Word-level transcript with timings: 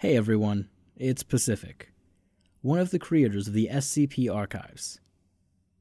Hey 0.00 0.16
everyone, 0.16 0.70
it's 0.96 1.22
Pacific, 1.22 1.92
one 2.62 2.78
of 2.78 2.90
the 2.90 2.98
creators 2.98 3.48
of 3.48 3.52
the 3.52 3.68
SCP 3.70 4.34
archives. 4.34 4.98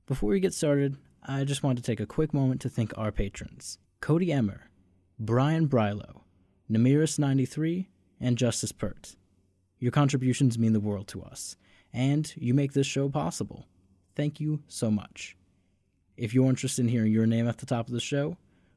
Before 0.07 0.31
we 0.31 0.41
get 0.41 0.53
started, 0.53 0.97
I 1.23 1.45
just 1.45 1.63
want 1.63 1.77
to 1.77 1.81
take 1.81 2.01
a 2.01 2.05
quick 2.05 2.33
moment 2.33 2.59
to 2.59 2.69
thank 2.69 2.91
our 2.97 3.13
patrons 3.13 3.77
Cody 4.01 4.33
Emmer, 4.33 4.69
Brian 5.17 5.69
Brylo, 5.69 6.23
Namiris93, 6.69 7.87
and 8.19 8.37
Justice 8.37 8.73
Pert. 8.73 9.15
Your 9.77 9.93
contributions 9.93 10.59
mean 10.59 10.73
the 10.73 10.81
world 10.81 11.07
to 11.07 11.23
us, 11.23 11.55
and 11.93 12.33
you 12.35 12.53
make 12.53 12.73
this 12.73 12.87
show 12.87 13.07
possible. 13.07 13.67
Thank 14.17 14.41
you 14.41 14.63
so 14.67 14.91
much. 14.91 15.37
If 16.17 16.33
you're 16.33 16.49
interested 16.49 16.81
in 16.81 16.89
hearing 16.89 17.13
your 17.13 17.25
name 17.25 17.47
at 17.47 17.59
the 17.59 17.65
top 17.65 17.87
of 17.87 17.93
the 17.93 18.01
show, 18.01 18.35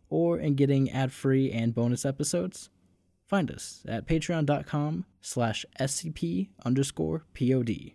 or 0.09 0.38
in 0.38 0.54
getting 0.54 0.88
ad-free 0.93 1.50
and 1.50 1.74
bonus 1.74 2.04
episodes, 2.04 2.70
find 3.32 3.50
us 3.50 3.80
at 3.88 4.06
patreon.com 4.06 5.06
slash 5.22 5.64
scp 5.80 6.50
underscore 6.66 7.25
pod. 7.32 7.94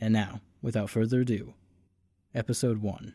And 0.00 0.12
now, 0.12 0.40
without 0.60 0.90
further 0.90 1.20
ado, 1.20 1.54
episode 2.34 2.82
1. 2.82 3.14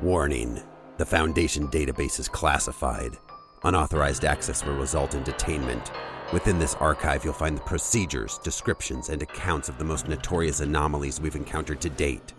Warning 0.00 0.62
The 0.96 1.04
Foundation 1.04 1.68
database 1.68 2.18
is 2.18 2.28
classified. 2.28 3.18
Unauthorized 3.64 4.24
access 4.24 4.64
will 4.64 4.76
result 4.76 5.14
in 5.14 5.22
detainment. 5.22 5.90
Within 6.32 6.58
this 6.58 6.74
archive, 6.76 7.24
you'll 7.24 7.32
find 7.32 7.56
the 7.56 7.62
procedures, 7.62 8.38
descriptions, 8.38 9.10
and 9.10 9.22
accounts 9.22 9.68
of 9.68 9.78
the 9.78 9.84
most 9.84 10.08
notorious 10.08 10.60
anomalies 10.60 11.20
we've 11.20 11.36
encountered 11.36 11.80
to 11.80 11.88
date. 11.88 12.32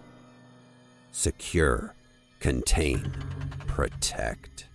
Secure, 1.11 1.95
contain, 2.39 3.11
protect. 3.65 4.67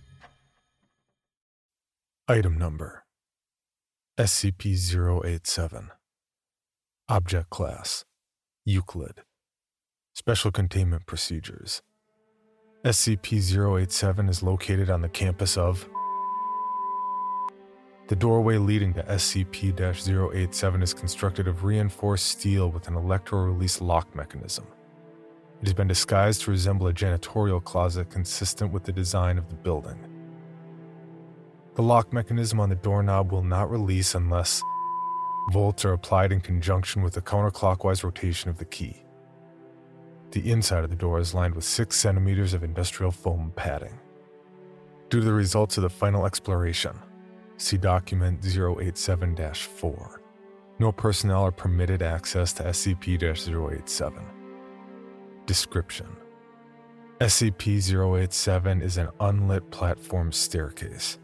Item 2.27 2.57
number 2.57 3.03
SCP 4.17 5.25
087. 5.25 5.91
Object 7.09 7.49
Class 7.49 8.05
Euclid. 8.65 9.21
Special 10.13 10.51
Containment 10.51 11.05
Procedures. 11.05 11.81
SCP 12.83 13.77
087 13.79 14.29
is 14.29 14.41
located 14.41 14.89
on 14.89 15.01
the 15.01 15.09
campus 15.09 15.57
of. 15.57 15.87
The 18.07 18.15
doorway 18.17 18.57
leading 18.57 18.93
to 18.95 19.03
SCP 19.03 19.79
087 19.79 20.83
is 20.83 20.93
constructed 20.93 21.47
of 21.47 21.63
reinforced 21.63 22.25
steel 22.25 22.69
with 22.69 22.89
an 22.89 22.95
electro 22.95 23.39
release 23.43 23.79
lock 23.79 24.13
mechanism. 24.13 24.67
It 25.61 25.67
has 25.67 25.73
been 25.73 25.87
disguised 25.87 26.41
to 26.41 26.51
resemble 26.51 26.87
a 26.87 26.93
janitorial 26.93 27.63
closet 27.63 28.09
consistent 28.09 28.73
with 28.73 28.83
the 28.83 28.91
design 28.91 29.37
of 29.37 29.47
the 29.47 29.55
building. 29.55 29.97
The 31.75 31.81
lock 31.81 32.11
mechanism 32.11 32.59
on 32.59 32.67
the 32.67 32.75
doorknob 32.75 33.31
will 33.31 33.41
not 33.41 33.71
release 33.71 34.15
unless 34.15 34.61
volts 35.51 35.85
are 35.85 35.93
applied 35.93 36.33
in 36.33 36.41
conjunction 36.41 37.03
with 37.03 37.13
the 37.13 37.21
counterclockwise 37.21 38.03
rotation 38.03 38.49
of 38.49 38.57
the 38.57 38.65
key. 38.65 39.01
The 40.31 40.51
inside 40.51 40.83
of 40.83 40.89
the 40.89 40.97
door 40.97 41.19
is 41.19 41.33
lined 41.33 41.55
with 41.55 41.63
6 41.63 41.95
centimeters 41.95 42.53
of 42.53 42.65
industrial 42.65 43.11
foam 43.13 43.53
padding. 43.55 43.97
Due 45.09 45.21
to 45.21 45.25
the 45.25 45.31
results 45.31 45.77
of 45.77 45.83
the 45.83 45.89
final 45.89 46.25
exploration, 46.25 46.99
see 47.57 47.77
document 47.77 48.45
087 48.45 49.35
4, 49.53 50.21
no 50.79 50.91
personnel 50.91 51.43
are 51.43 51.51
permitted 51.51 52.01
access 52.01 52.53
to 52.53 52.63
SCP 52.63 53.21
087. 53.21 54.25
Description 55.45 56.07
SCP 57.19 58.21
087 58.21 58.81
is 58.81 58.97
an 58.97 59.07
unlit 59.19 59.69
platform 59.71 60.31
staircase. 60.31 61.19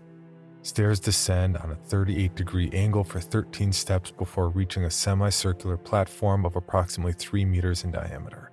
Stairs 0.61 0.99
descend 0.99 1.57
on 1.57 1.71
a 1.71 1.75
38 1.75 2.35
degree 2.35 2.69
angle 2.73 3.03
for 3.03 3.19
13 3.19 3.73
steps 3.73 4.11
before 4.11 4.49
reaching 4.49 4.83
a 4.83 4.89
semicircular 4.89 5.77
platform 5.77 6.45
of 6.45 6.55
approximately 6.55 7.13
3 7.13 7.43
meters 7.43 7.83
in 7.83 7.91
diameter. 7.91 8.51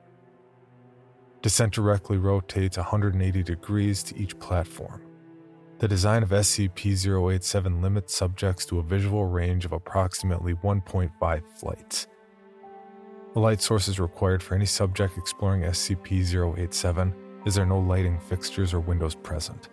Descent 1.43 1.73
directly 1.73 2.17
rotates 2.17 2.77
180 2.77 3.43
degrees 3.43 4.03
to 4.03 4.17
each 4.17 4.37
platform. 4.41 5.06
The 5.79 5.89
design 5.89 6.23
of 6.23 6.31
SCP 6.31 7.33
087 7.35 7.83
limits 7.83 8.17
subjects 8.17 8.65
to 8.67 8.79
a 8.79 8.83
visual 8.83 9.27
range 9.27 9.67
of 9.67 9.73
approximately 9.73 10.55
1.5 10.55 11.43
flights. 11.55 12.07
A 13.35 13.39
light 13.39 13.61
source 13.61 13.87
is 13.87 14.01
required 14.01 14.43
for 14.43 14.55
any 14.55 14.65
subject 14.65 15.19
exploring 15.19 15.65
SCP 15.65 16.59
087 16.59 17.15
as 17.45 17.57
there 17.57 17.65
are 17.65 17.69
no 17.69 17.79
lighting 17.79 18.19
fixtures 18.19 18.73
or 18.73 18.81
windows 18.81 19.15
present. 19.15 19.69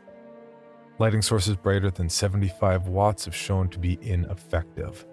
Lighting 1.00 1.22
sources 1.22 1.56
brighter 1.56 1.90
than 1.90 2.10
75 2.10 2.90
watts 2.90 3.24
have 3.24 3.36
shown 3.36 3.70
to 3.70 3.80
be 3.80 3.98
ineffective, 4.02 5.06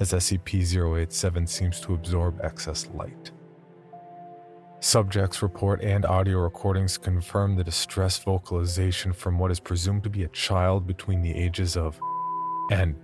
as 0.00 0.12
SCP 0.12 0.98
087 1.00 1.46
seems 1.46 1.80
to 1.82 1.94
absorb 1.94 2.40
excess 2.42 2.88
light. 2.94 3.30
Subjects 4.86 5.42
report 5.42 5.82
and 5.82 6.06
audio 6.06 6.38
recordings 6.38 6.96
confirm 6.96 7.56
the 7.56 7.64
distress 7.64 8.20
vocalization 8.20 9.12
from 9.12 9.36
what 9.36 9.50
is 9.50 9.58
presumed 9.58 10.04
to 10.04 10.08
be 10.08 10.22
a 10.22 10.28
child 10.28 10.86
between 10.86 11.22
the 11.22 11.36
ages 11.36 11.76
of 11.76 12.00
and 12.70 12.94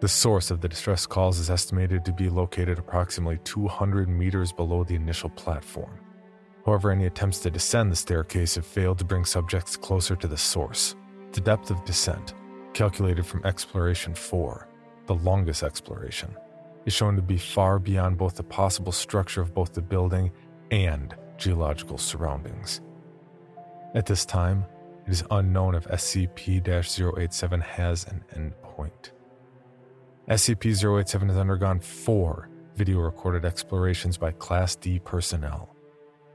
the 0.00 0.08
source 0.08 0.50
of 0.50 0.60
the 0.60 0.68
distress 0.68 1.06
calls 1.06 1.38
is 1.38 1.48
estimated 1.48 2.04
to 2.04 2.12
be 2.12 2.28
located 2.28 2.76
approximately 2.76 3.38
200 3.44 4.08
meters 4.08 4.50
below 4.50 4.82
the 4.82 4.96
initial 4.96 5.30
platform. 5.30 5.96
However, 6.66 6.90
any 6.90 7.06
attempts 7.06 7.38
to 7.42 7.52
descend 7.52 7.92
the 7.92 7.96
staircase 7.96 8.56
have 8.56 8.66
failed 8.66 8.98
to 8.98 9.04
bring 9.04 9.24
subjects 9.24 9.76
closer 9.76 10.16
to 10.16 10.26
the 10.26 10.36
source. 10.36 10.96
The 11.30 11.40
depth 11.40 11.70
of 11.70 11.84
descent, 11.84 12.34
calculated 12.74 13.24
from 13.24 13.46
Exploration 13.46 14.12
4, 14.12 14.66
the 15.06 15.14
longest 15.14 15.62
exploration, 15.62 16.34
is 16.84 16.92
shown 16.92 17.14
to 17.14 17.22
be 17.22 17.38
far 17.38 17.78
beyond 17.78 18.18
both 18.18 18.34
the 18.34 18.42
possible 18.42 18.90
structure 18.90 19.40
of 19.40 19.54
both 19.54 19.72
the 19.72 19.82
building 19.82 20.32
and 20.70 21.14
geological 21.36 21.98
surroundings. 21.98 22.80
At 23.94 24.06
this 24.06 24.24
time, 24.24 24.64
it 25.06 25.12
is 25.12 25.24
unknown 25.30 25.74
if 25.74 25.88
SCP 25.88 26.66
087 26.68 27.60
has 27.60 28.06
an 28.06 28.24
endpoint. 28.36 29.10
SCP 30.28 31.00
087 31.00 31.28
has 31.28 31.38
undergone 31.38 31.80
four 31.80 32.48
video 32.76 33.00
recorded 33.00 33.44
explorations 33.44 34.16
by 34.16 34.30
Class 34.32 34.76
D 34.76 35.00
personnel. 35.00 35.74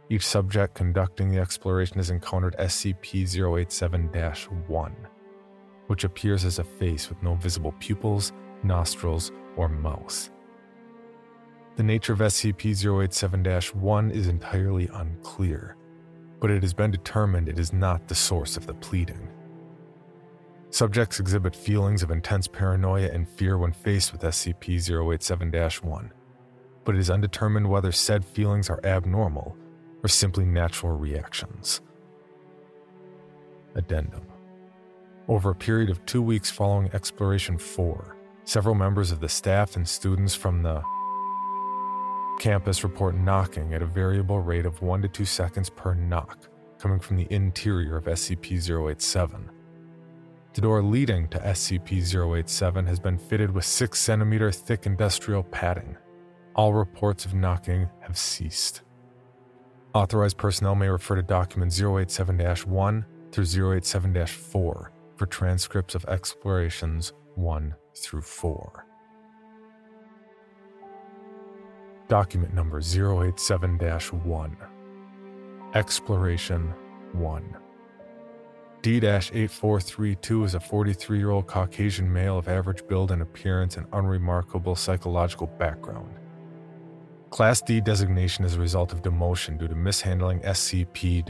Each 0.09 0.27
subject 0.27 0.75
conducting 0.75 1.31
the 1.31 1.39
exploration 1.39 1.97
has 1.97 2.09
encountered 2.09 2.55
SCP 2.59 3.23
087 3.57 4.09
1, 4.67 4.95
which 5.87 6.03
appears 6.03 6.45
as 6.45 6.59
a 6.59 6.63
face 6.63 7.09
with 7.09 7.21
no 7.23 7.35
visible 7.35 7.73
pupils, 7.79 8.33
nostrils, 8.63 9.31
or 9.55 9.69
mouth. 9.69 10.29
The 11.75 11.83
nature 11.83 12.13
of 12.13 12.19
SCP 12.19 13.03
087 13.03 13.81
1 13.81 14.11
is 14.11 14.27
entirely 14.27 14.89
unclear, 14.93 15.75
but 16.39 16.49
it 16.49 16.63
has 16.63 16.73
been 16.73 16.89
determined 16.89 17.49
it 17.49 17.59
is 17.59 17.73
not 17.73 18.07
the 18.07 18.15
source 18.15 18.55
of 18.55 18.65
the 18.65 18.73
pleading. 18.75 19.27
Subjects 20.69 21.19
exhibit 21.19 21.53
feelings 21.53 22.01
of 22.01 22.11
intense 22.11 22.47
paranoia 22.47 23.09
and 23.11 23.27
fear 23.27 23.57
when 23.57 23.73
faced 23.73 24.13
with 24.13 24.21
SCP 24.21 24.89
087 25.13 25.51
1, 25.51 26.13
but 26.85 26.95
it 26.95 26.99
is 26.99 27.09
undetermined 27.09 27.69
whether 27.69 27.91
said 27.91 28.23
feelings 28.23 28.69
are 28.69 28.79
abnormal 28.85 29.57
or 30.01 30.07
simply 30.07 30.45
natural 30.45 30.93
reactions. 30.93 31.81
Addendum 33.75 34.25
Over 35.27 35.49
a 35.49 35.55
period 35.55 35.89
of 35.89 36.05
two 36.05 36.21
weeks 36.21 36.49
following 36.49 36.89
Exploration 36.93 37.57
4, 37.57 38.15
several 38.45 38.75
members 38.75 39.11
of 39.11 39.19
the 39.19 39.27
staff 39.27 39.75
and 39.75 39.85
students 39.85 40.35
from 40.35 40.63
the 40.63 40.81
campus 42.39 42.83
report 42.83 43.15
knocking 43.15 43.73
at 43.73 43.81
a 43.81 43.85
variable 43.85 44.39
rate 44.39 44.65
of 44.65 44.81
1 44.81 45.01
to 45.01 45.07
2 45.07 45.25
seconds 45.25 45.69
per 45.69 45.93
knock 45.93 46.47
coming 46.79 46.99
from 46.99 47.17
the 47.17 47.27
interior 47.29 47.97
of 47.97 48.05
SCP 48.05 48.89
087. 48.91 49.49
The 50.53 50.61
door 50.61 50.81
leading 50.81 51.27
to 51.29 51.39
SCP 51.39 52.37
087 52.37 52.85
has 52.85 52.99
been 52.99 53.17
fitted 53.17 53.51
with 53.51 53.65
6 53.65 53.99
centimeter 53.99 54.51
thick 54.51 54.85
industrial 54.85 55.43
padding. 55.43 55.97
All 56.55 56.73
reports 56.73 57.25
of 57.25 57.33
knocking 57.33 57.89
have 57.99 58.17
ceased. 58.17 58.81
Authorized 59.93 60.37
personnel 60.37 60.75
may 60.75 60.87
refer 60.87 61.15
to 61.15 61.23
document 61.23 61.73
087 61.77 62.39
1 62.39 63.05
through 63.31 63.73
087 63.73 64.25
4 64.27 64.91
for 65.15 65.25
transcripts 65.25 65.95
of 65.95 66.05
explorations 66.05 67.13
1 67.35 67.75
through 67.97 68.21
4. 68.21 68.85
Document 72.07 72.53
number 72.53 72.79
087 72.79 73.79
1. 73.79 74.57
Exploration 75.73 76.73
1. 77.13 77.57
D 78.83 78.97
8432 78.97 80.43
is 80.43 80.53
a 80.53 80.59
43 80.59 81.17
year 81.17 81.31
old 81.31 81.47
Caucasian 81.47 82.11
male 82.11 82.37
of 82.37 82.47
average 82.47 82.87
build 82.87 83.09
and 83.09 83.23
appearance 83.23 83.77
and 83.77 83.87
unremarkable 83.93 84.75
psychological 84.75 85.47
background. 85.47 86.13
Class 87.31 87.61
D 87.61 87.81
designation 87.81 88.45
is 88.45 88.53
a 88.53 88.59
result 88.59 88.93
of 88.93 89.01
demotion 89.01 89.57
due 89.57 89.67
to 89.67 89.73
mishandling 89.73 90.41
SCP 90.41 91.25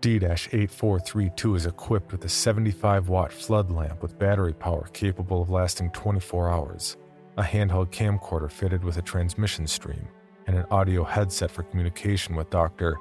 D 0.00 0.14
8432 0.16 1.54
is 1.56 1.66
equipped 1.66 2.12
with 2.12 2.24
a 2.24 2.28
75 2.28 3.08
watt 3.08 3.32
flood 3.32 3.72
lamp 3.72 4.00
with 4.00 4.18
battery 4.18 4.52
power 4.52 4.88
capable 4.92 5.42
of 5.42 5.50
lasting 5.50 5.90
24 5.90 6.48
hours, 6.48 6.96
a 7.36 7.42
handheld 7.42 7.90
camcorder 7.90 8.50
fitted 8.50 8.84
with 8.84 8.98
a 8.98 9.02
transmission 9.02 9.66
stream, 9.66 10.06
and 10.46 10.56
an 10.56 10.66
audio 10.70 11.04
headset 11.04 11.50
for 11.50 11.62
communication 11.62 12.34
with 12.34 12.50
Dr. 12.50 12.98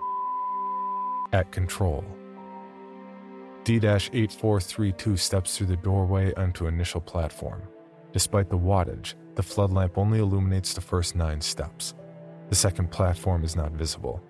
at 1.33 1.51
control. 1.51 2.05
D 3.63 3.75
8432 3.75 5.17
steps 5.17 5.57
through 5.57 5.67
the 5.67 5.75
doorway 5.77 6.33
onto 6.33 6.67
initial 6.67 7.01
platform. 7.01 7.61
Despite 8.13 8.49
the 8.49 8.57
wattage, 8.57 9.13
the 9.35 9.43
flood 9.43 9.71
lamp 9.71 9.97
only 9.97 10.19
illuminates 10.19 10.73
the 10.73 10.81
first 10.81 11.15
nine 11.15 11.41
steps. 11.41 11.93
The 12.49 12.55
second 12.55 12.89
platform 12.89 13.43
is 13.43 13.55
not 13.55 13.71
visible. 13.71 14.21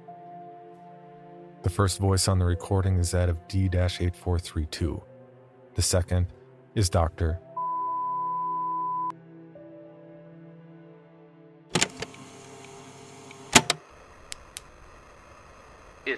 The 1.64 1.70
first 1.70 2.00
voice 2.00 2.28
on 2.28 2.40
the 2.40 2.46
recording 2.46 2.98
is 2.98 3.12
that 3.12 3.30
of 3.30 3.48
D 3.48 3.66
8432. 3.66 5.02
The 5.76 5.82
second 5.82 6.28
is 6.76 6.90
Dr. 6.90 7.40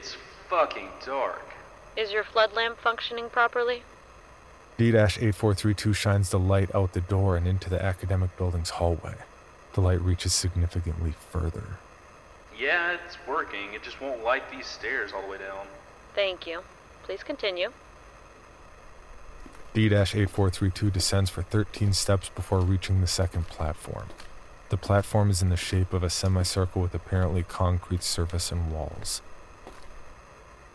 It's 0.03 0.17
fucking 0.50 0.89
dark. 1.05 1.53
Is 1.95 2.11
your 2.11 2.25
flood 2.25 2.51
lamp 2.51 2.77
functioning 2.77 3.29
properly? 3.29 3.83
D 4.77 4.89
8432 4.89 5.94
shines 5.94 6.29
the 6.29 6.39
light 6.39 6.75
out 6.75 6.91
the 6.91 7.00
door 7.00 7.38
and 7.38 7.47
into 7.47 7.69
the 7.69 7.81
academic 7.81 8.35
building's 8.35 8.71
hallway. 8.71 9.15
The 9.75 9.81
light 9.81 10.01
reaches 10.01 10.33
significantly 10.33 11.13
further. 11.31 11.77
Yeah, 12.59 12.97
it's 13.05 13.15
working. 13.25 13.73
It 13.73 13.83
just 13.83 14.01
won't 14.01 14.25
light 14.25 14.51
these 14.51 14.65
stairs 14.65 15.13
all 15.13 15.21
the 15.21 15.29
way 15.29 15.38
down. 15.38 15.67
Thank 16.13 16.45
you. 16.47 16.63
Please 17.03 17.23
continue. 17.23 17.71
D 19.73 19.85
8432 19.85 20.91
descends 20.91 21.29
for 21.29 21.44
13 21.44 21.94
steps 21.94 22.27
before 22.27 22.59
reaching 22.59 23.00
the 23.00 23.07
second 23.07 23.47
platform. 23.47 24.07
The 24.67 24.75
platform 24.77 25.29
is 25.29 25.41
in 25.41 25.47
the 25.47 25.55
shape 25.55 25.94
of 25.94 26.03
a 26.03 26.09
semicircle 26.09 26.81
with 26.81 26.94
apparently 26.94 27.44
concrete 27.44 28.03
surface 28.03 28.51
and 28.51 28.69
walls. 28.69 29.21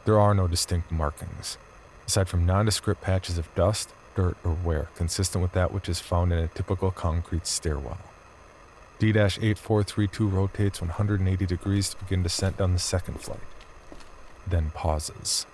There 0.09 0.19
are 0.19 0.33
no 0.33 0.49
distinct 0.49 0.91
markings 0.91 1.59
aside 2.07 2.31
from 2.31 2.47
nondescript 2.47 3.03
patches 3.03 3.37
of 3.37 3.55
dust, 3.55 3.91
dirt, 4.15 4.39
or 4.43 4.57
wear 4.65 4.89
consistent 4.95 5.43
with 5.43 5.53
that 5.53 5.71
which 5.71 5.87
is 5.87 6.01
found 6.01 6.33
in 6.33 6.39
a 6.39 6.49
typical 6.49 6.91
concrete 6.91 7.47
stairwell. 7.47 7.99
D 8.99 9.11
8432 9.11 10.27
rotates 10.27 10.81
180 10.81 11.45
degrees 11.45 11.91
to 11.91 11.99
begin 11.99 12.23
descent 12.23 12.57
down 12.57 12.73
the 12.73 12.79
second 12.79 13.21
flight, 13.21 13.43
then 14.47 14.71
pauses. 14.71 15.45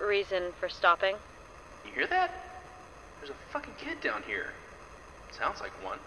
Reason 0.00 0.44
for 0.58 0.70
stopping? 0.70 1.16
You 1.84 1.92
hear 1.92 2.06
that? 2.06 2.30
There's 3.20 3.28
a 3.28 3.34
fucking 3.52 3.74
kid 3.76 4.00
down 4.00 4.22
here. 4.26 4.54
Sounds 5.32 5.60
like 5.60 5.72
one. 5.84 5.98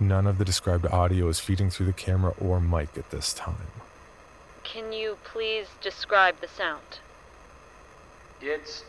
None 0.00 0.26
of 0.26 0.38
the 0.38 0.44
described 0.44 0.86
audio 0.86 1.28
is 1.28 1.38
feeding 1.38 1.70
through 1.70 1.86
the 1.86 1.92
camera 1.92 2.34
or 2.40 2.60
mic 2.60 2.98
at 2.98 3.12
this 3.12 3.32
time. 3.32 3.70
Can 4.72 4.92
you 4.92 5.16
please 5.22 5.68
describe 5.80 6.40
the 6.40 6.48
sound? 6.48 6.98
It's 8.42 8.82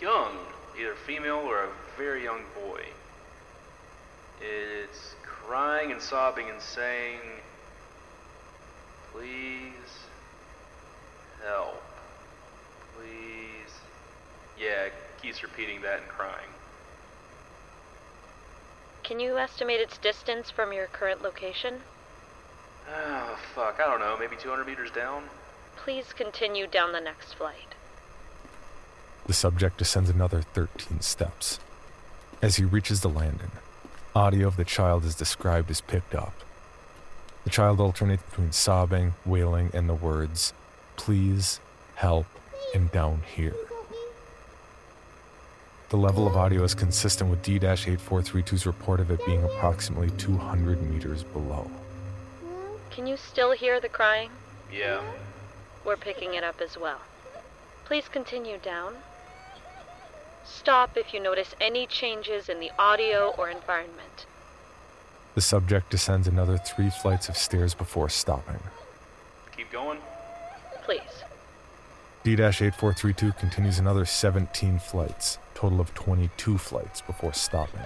young, 0.00 0.36
either 0.78 0.96
female 1.06 1.36
or 1.36 1.64
a 1.64 1.68
very 1.96 2.24
young 2.24 2.42
boy. 2.54 2.82
It's 4.40 5.14
crying 5.22 5.92
and 5.92 6.02
sobbing 6.02 6.50
and 6.50 6.60
saying, 6.60 7.20
Please 9.12 9.72
help. 11.42 11.82
Please. 12.96 13.72
Yeah, 14.58 14.88
keeps 15.22 15.42
repeating 15.42 15.82
that 15.82 16.00
and 16.00 16.08
crying. 16.08 16.50
Can 19.04 19.20
you 19.20 19.38
estimate 19.38 19.80
its 19.80 19.98
distance 19.98 20.50
from 20.50 20.72
your 20.72 20.88
current 20.88 21.22
location? 21.22 21.82
Oh, 22.88 23.38
fuck, 23.54 23.80
I 23.80 23.86
don't 23.86 24.00
know, 24.00 24.16
maybe 24.18 24.36
200 24.36 24.66
meters 24.66 24.90
down? 24.90 25.24
Please 25.76 26.12
continue 26.12 26.66
down 26.66 26.92
the 26.92 27.00
next 27.00 27.34
flight. 27.34 27.74
The 29.26 29.32
subject 29.32 29.78
descends 29.78 30.08
another 30.08 30.42
13 30.42 31.00
steps. 31.00 31.58
As 32.40 32.56
he 32.56 32.64
reaches 32.64 33.00
the 33.00 33.08
landing, 33.08 33.50
audio 34.14 34.46
of 34.46 34.56
the 34.56 34.64
child 34.64 35.04
is 35.04 35.14
described 35.14 35.70
as 35.70 35.80
picked 35.80 36.14
up. 36.14 36.34
The 37.44 37.50
child 37.50 37.80
alternates 37.80 38.22
between 38.24 38.52
sobbing, 38.52 39.14
wailing, 39.24 39.70
and 39.72 39.88
the 39.88 39.94
words, 39.94 40.52
please, 40.96 41.60
help, 41.96 42.26
and 42.74 42.90
down 42.92 43.22
here. 43.34 43.54
The 45.88 45.96
level 45.96 46.26
of 46.26 46.36
audio 46.36 46.64
is 46.64 46.74
consistent 46.74 47.30
with 47.30 47.42
D 47.42 47.58
8432's 47.60 48.66
report 48.66 48.98
of 49.00 49.10
it 49.10 49.24
being 49.24 49.44
approximately 49.44 50.10
200 50.10 50.82
meters 50.82 51.22
below. 51.22 51.70
Can 52.96 53.06
you 53.06 53.18
still 53.18 53.52
hear 53.52 53.78
the 53.78 53.90
crying? 53.90 54.30
Yeah. 54.72 55.02
We're 55.84 55.98
picking 55.98 56.32
it 56.32 56.42
up 56.42 56.62
as 56.62 56.78
well. 56.78 57.02
Please 57.84 58.08
continue 58.08 58.56
down. 58.56 58.94
Stop 60.46 60.96
if 60.96 61.12
you 61.12 61.20
notice 61.20 61.54
any 61.60 61.86
changes 61.86 62.48
in 62.48 62.58
the 62.58 62.70
audio 62.78 63.34
or 63.36 63.50
environment. 63.50 64.24
The 65.34 65.42
subject 65.42 65.90
descends 65.90 66.26
another 66.26 66.56
three 66.56 66.88
flights 66.88 67.28
of 67.28 67.36
stairs 67.36 67.74
before 67.74 68.08
stopping. 68.08 68.60
Keep 69.54 69.72
going. 69.72 69.98
Please. 70.82 71.22
D 72.24 72.32
8432 72.32 73.32
continues 73.32 73.78
another 73.78 74.06
17 74.06 74.78
flights, 74.78 75.36
total 75.54 75.82
of 75.82 75.92
22 75.92 76.56
flights 76.56 77.02
before 77.02 77.34
stopping. 77.34 77.84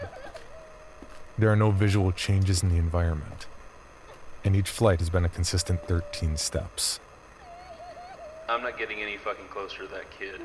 There 1.36 1.50
are 1.50 1.56
no 1.56 1.72
visual 1.72 2.12
changes 2.12 2.62
in 2.62 2.68
the 2.68 2.76
environment, 2.76 3.48
and 4.44 4.56
each 4.56 4.70
flight 4.70 5.00
has 5.00 5.10
been 5.10 5.24
a 5.24 5.28
consistent 5.28 5.82
13 5.86 6.36
steps. 6.36 7.00
I'm 8.48 8.62
not 8.62 8.78
getting 8.78 9.00
any 9.00 9.16
fucking 9.16 9.46
closer 9.48 9.82
to 9.82 9.88
that 9.88 10.10
kid. 10.10 10.40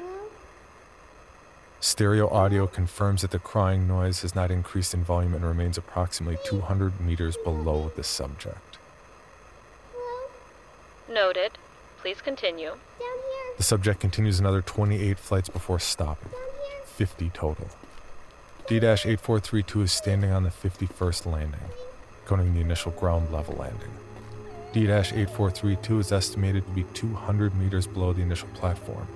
Stereo 1.80 2.28
audio 2.30 2.68
confirms 2.68 3.22
that 3.22 3.32
the 3.32 3.40
crying 3.40 3.88
noise 3.88 4.22
has 4.22 4.34
not 4.34 4.52
increased 4.52 4.94
in 4.94 5.04
volume 5.04 5.34
and 5.34 5.46
remains 5.46 5.78
approximately 5.78 6.38
200 6.46 7.00
meters 7.00 7.38
below 7.44 7.92
the 7.96 8.04
subject. 8.04 8.78
Noted. 11.10 11.52
Please 12.02 12.22
continue. 12.22 12.76
The 13.58 13.64
subject 13.64 14.00
continues 14.00 14.40
another 14.40 14.62
28 14.62 15.18
flights 15.18 15.50
before 15.50 15.80
stopping, 15.80 16.32
50 16.86 17.30
total. 17.32 17.70
D 18.68 18.78
8432 18.78 19.82
is 19.82 19.92
standing 19.92 20.32
on 20.32 20.44
the 20.44 20.50
51st 20.50 21.32
landing, 21.32 21.62
counting 22.28 22.54
the 22.54 22.62
initial 22.62 22.92
ground 22.92 23.32
level 23.32 23.56
landing. 23.56 23.92
D 24.74 24.82
8432 24.82 26.00
is 26.00 26.12
estimated 26.12 26.66
to 26.66 26.72
be 26.74 26.84
200 26.94 27.56
meters 27.56 27.88
below 27.88 28.12
the 28.12 28.22
initial 28.22 28.50
platform. 28.50 29.08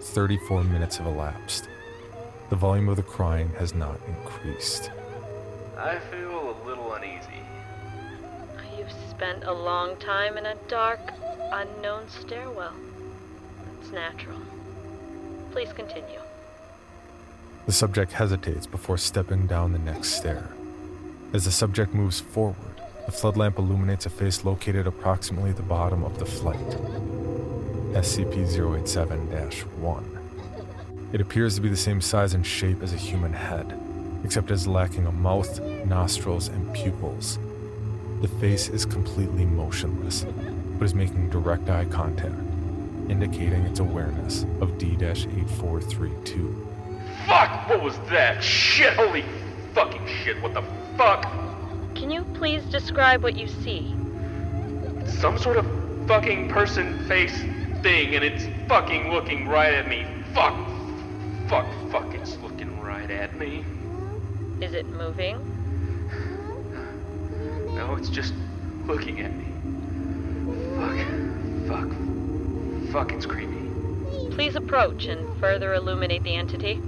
34 0.00 0.64
minutes 0.64 0.96
have 0.96 1.06
elapsed. 1.06 1.68
The 2.48 2.56
volume 2.56 2.88
of 2.88 2.96
the 2.96 3.02
crying 3.02 3.50
has 3.58 3.74
not 3.74 4.00
increased. 4.08 4.90
I 5.76 5.98
feel 5.98 6.56
a 6.56 6.66
little 6.66 6.94
uneasy. 6.94 7.42
You've 8.78 8.92
spent 9.10 9.44
a 9.44 9.52
long 9.52 9.96
time 9.96 10.38
in 10.38 10.46
a 10.46 10.54
dark, 10.68 11.00
unknown 11.52 12.08
stairwell. 12.08 12.74
It's 13.80 13.90
natural. 13.90 14.40
Please 15.50 15.72
continue. 15.72 16.20
The 17.66 17.72
subject 17.72 18.12
hesitates 18.12 18.66
before 18.66 18.96
stepping 18.96 19.46
down 19.46 19.72
the 19.72 19.78
next 19.78 20.14
stair. 20.14 20.55
As 21.32 21.44
the 21.44 21.50
subject 21.50 21.92
moves 21.92 22.20
forward, 22.20 22.80
the 23.04 23.12
flood 23.12 23.36
lamp 23.36 23.58
illuminates 23.58 24.06
a 24.06 24.10
face 24.10 24.44
located 24.44 24.86
approximately 24.86 25.52
the 25.52 25.62
bottom 25.62 26.04
of 26.04 26.18
the 26.18 26.26
flight 26.26 26.58
SCP 27.92 28.46
087 28.46 29.18
1. 29.80 31.08
It 31.12 31.20
appears 31.20 31.54
to 31.56 31.60
be 31.60 31.68
the 31.68 31.76
same 31.76 32.00
size 32.00 32.34
and 32.34 32.46
shape 32.46 32.82
as 32.82 32.92
a 32.92 32.96
human 32.96 33.32
head, 33.32 33.78
except 34.22 34.50
it 34.50 34.54
is 34.54 34.66
lacking 34.66 35.06
a 35.06 35.12
mouth, 35.12 35.60
nostrils, 35.86 36.48
and 36.48 36.72
pupils. 36.74 37.38
The 38.22 38.28
face 38.28 38.68
is 38.68 38.84
completely 38.84 39.44
motionless, 39.44 40.26
but 40.78 40.84
is 40.84 40.94
making 40.94 41.30
direct 41.30 41.68
eye 41.68 41.86
contact, 41.86 42.34
indicating 43.08 43.62
its 43.64 43.80
awareness 43.80 44.44
of 44.60 44.78
D 44.78 44.96
8432. 45.00 46.68
Fuck! 47.26 47.68
What 47.68 47.82
was 47.82 47.98
that? 48.10 48.42
Shit! 48.42 48.94
Holy 48.94 49.24
fucking 49.74 50.06
shit! 50.06 50.40
What 50.42 50.54
the 50.54 50.62
fuck? 50.96 51.22
Can 51.94 52.10
you 52.10 52.24
please 52.34 52.62
describe 52.64 53.22
what 53.22 53.36
you 53.36 53.48
see? 53.48 53.94
Some 55.06 55.38
sort 55.38 55.56
of 55.56 55.66
fucking 56.06 56.48
person 56.48 57.06
face 57.06 57.36
thing, 57.82 58.14
and 58.14 58.24
it's 58.24 58.46
fucking 58.68 59.12
looking 59.12 59.48
right 59.48 59.74
at 59.74 59.88
me. 59.88 60.06
Fuck! 60.34 60.54
Fuck! 61.48 61.66
Fuck! 61.90 62.14
It's 62.14 62.36
looking 62.38 62.80
right 62.80 63.10
at 63.10 63.36
me. 63.38 63.64
Is 64.60 64.72
it 64.72 64.86
moving? 64.86 65.52
No, 67.74 67.94
it's 67.94 68.08
just 68.08 68.32
looking 68.86 69.20
at 69.20 69.32
me. 69.36 69.44
Fuck. 70.76 71.06
Fuck. 71.68 72.92
Fuck, 72.92 73.12
it's 73.12 73.26
creepy. 73.26 73.52
Please 74.30 74.56
approach 74.56 75.06
and 75.06 75.38
further 75.38 75.74
illuminate 75.74 76.22
the 76.22 76.34
entity. 76.34 76.80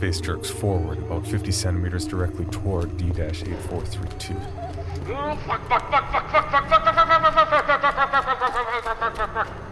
Face 0.00 0.18
jerks 0.18 0.48
forward 0.48 0.96
about 0.96 1.26
50 1.26 1.52
centimeters 1.52 2.06
directly 2.06 2.46
toward 2.46 2.96
D 2.96 3.10
8432. 3.10 4.32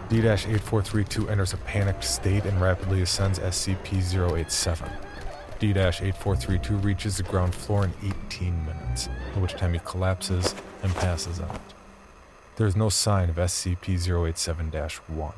D 0.07 0.17
8432 0.19 1.29
enters 1.29 1.53
a 1.53 1.57
panicked 1.57 2.03
state 2.03 2.45
and 2.45 2.61
rapidly 2.61 3.01
ascends 3.01 3.39
SCP 3.39 4.37
087. 4.37 4.87
D 5.57 5.71
8432 5.71 6.77
reaches 6.77 7.17
the 7.17 7.23
ground 7.23 7.55
floor 7.55 7.85
in 7.85 7.93
18 8.27 8.65
minutes, 8.67 9.09
at 9.33 9.41
which 9.41 9.53
time 9.53 9.73
he 9.73 9.79
collapses 9.83 10.53
and 10.83 10.93
passes 10.93 11.39
out. 11.39 11.59
There 12.57 12.67
is 12.67 12.75
no 12.75 12.89
sign 12.89 13.31
of 13.31 13.37
SCP 13.37 14.27
087 14.27 14.69
1. 15.07 15.33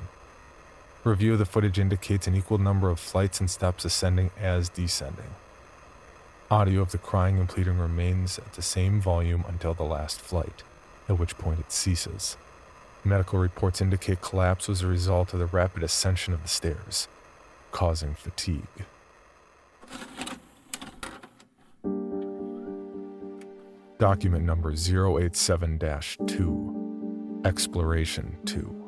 Review 1.03 1.34
of 1.34 1.39
the 1.39 1.46
footage 1.46 1.79
indicates 1.79 2.27
an 2.27 2.36
equal 2.36 2.60
number 2.60 2.91
of 2.91 3.00
flights 3.00 3.39
and 3.39 3.50
steps 3.50 3.86
ascending 3.86 4.29
as 4.39 4.70
descending. 4.70 5.34
Audio 6.51 6.81
of 6.81 6.91
the 6.91 7.00
crying 7.00 7.39
and 7.39 7.50
pleading 7.50 7.79
remains 7.79 8.38
at 8.38 8.53
the 8.53 8.62
same 8.62 9.01
volume 9.01 9.43
until 9.48 9.74
the 9.74 9.81
last 9.81 10.22
flight, 10.22 10.62
at 11.10 11.17
which 11.17 11.39
point 11.39 11.60
it 11.60 11.72
ceases. 11.72 12.38
Medical 13.03 13.39
reports 13.39 13.81
indicate 13.81 14.22
collapse 14.22 14.67
was 14.67 14.84
a 14.84 14.88
result 14.88 15.34
of 15.34 15.39
the 15.39 15.48
rapid 15.48 15.81
ascension 15.81 16.36
of 16.36 16.43
the 16.43 16.48
stairs, 16.48 17.08
causing 17.72 18.13
fatigue. 18.13 18.62
Document 23.98 24.46
number 24.46 24.72
087 24.72 25.79
2, 26.27 27.41
Exploration 27.43 28.38
2. 28.46 28.81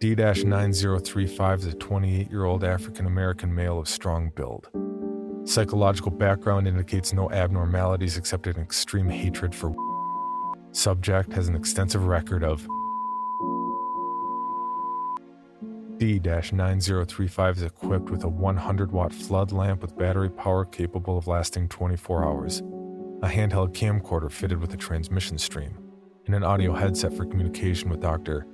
D 0.00 0.14
9035 0.14 1.58
is 1.58 1.66
a 1.66 1.74
28 1.74 2.30
year 2.30 2.44
old 2.44 2.62
African 2.62 3.06
American 3.06 3.52
male 3.52 3.80
of 3.80 3.88
strong 3.88 4.30
build. 4.36 4.70
Psychological 5.42 6.12
background 6.12 6.68
indicates 6.68 7.12
no 7.12 7.28
abnormalities 7.32 8.16
except 8.16 8.46
an 8.46 8.60
extreme 8.60 9.08
hatred 9.08 9.52
for. 9.52 9.74
Subject 10.70 11.32
has 11.32 11.48
an 11.48 11.56
extensive 11.56 12.06
record 12.06 12.44
of. 12.44 12.64
D 15.96 16.20
9035 16.20 17.56
is 17.56 17.62
equipped 17.64 18.08
with 18.08 18.22
a 18.22 18.28
100 18.28 18.92
watt 18.92 19.12
flood 19.12 19.50
lamp 19.50 19.82
with 19.82 19.98
battery 19.98 20.30
power 20.30 20.64
capable 20.64 21.18
of 21.18 21.26
lasting 21.26 21.68
24 21.70 22.24
hours, 22.24 22.60
a 23.24 23.28
handheld 23.28 23.74
camcorder 23.74 24.30
fitted 24.30 24.60
with 24.60 24.72
a 24.72 24.76
transmission 24.76 25.38
stream, 25.38 25.76
and 26.26 26.36
an 26.36 26.44
audio 26.44 26.72
headset 26.72 27.12
for 27.12 27.24
communication 27.24 27.90
with 27.90 28.00
Dr. 28.00 28.46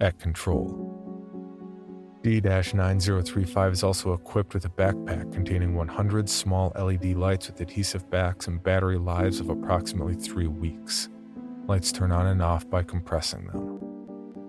at 0.00 0.18
control. 0.18 0.90
D 2.22 2.40
9035 2.40 3.72
is 3.72 3.82
also 3.82 4.14
equipped 4.14 4.54
with 4.54 4.64
a 4.64 4.70
backpack 4.70 5.30
containing 5.30 5.74
100 5.74 6.28
small 6.28 6.72
LED 6.74 7.16
lights 7.16 7.48
with 7.48 7.60
adhesive 7.60 8.08
backs 8.08 8.46
and 8.46 8.62
battery 8.62 8.96
lives 8.96 9.40
of 9.40 9.50
approximately 9.50 10.14
three 10.14 10.46
weeks. 10.46 11.10
Lights 11.66 11.92
turn 11.92 12.12
on 12.12 12.26
and 12.26 12.40
off 12.40 12.68
by 12.70 12.82
compressing 12.82 13.46
them. 13.46 13.78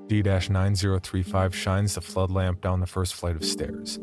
D 0.07 0.21
9035 0.21 1.53
shines 1.53 1.95
the 1.95 2.01
flood 2.01 2.31
lamp 2.31 2.61
down 2.61 2.79
the 2.79 2.87
first 2.87 3.13
flight 3.15 3.35
of 3.35 3.43
stairs. 3.43 3.99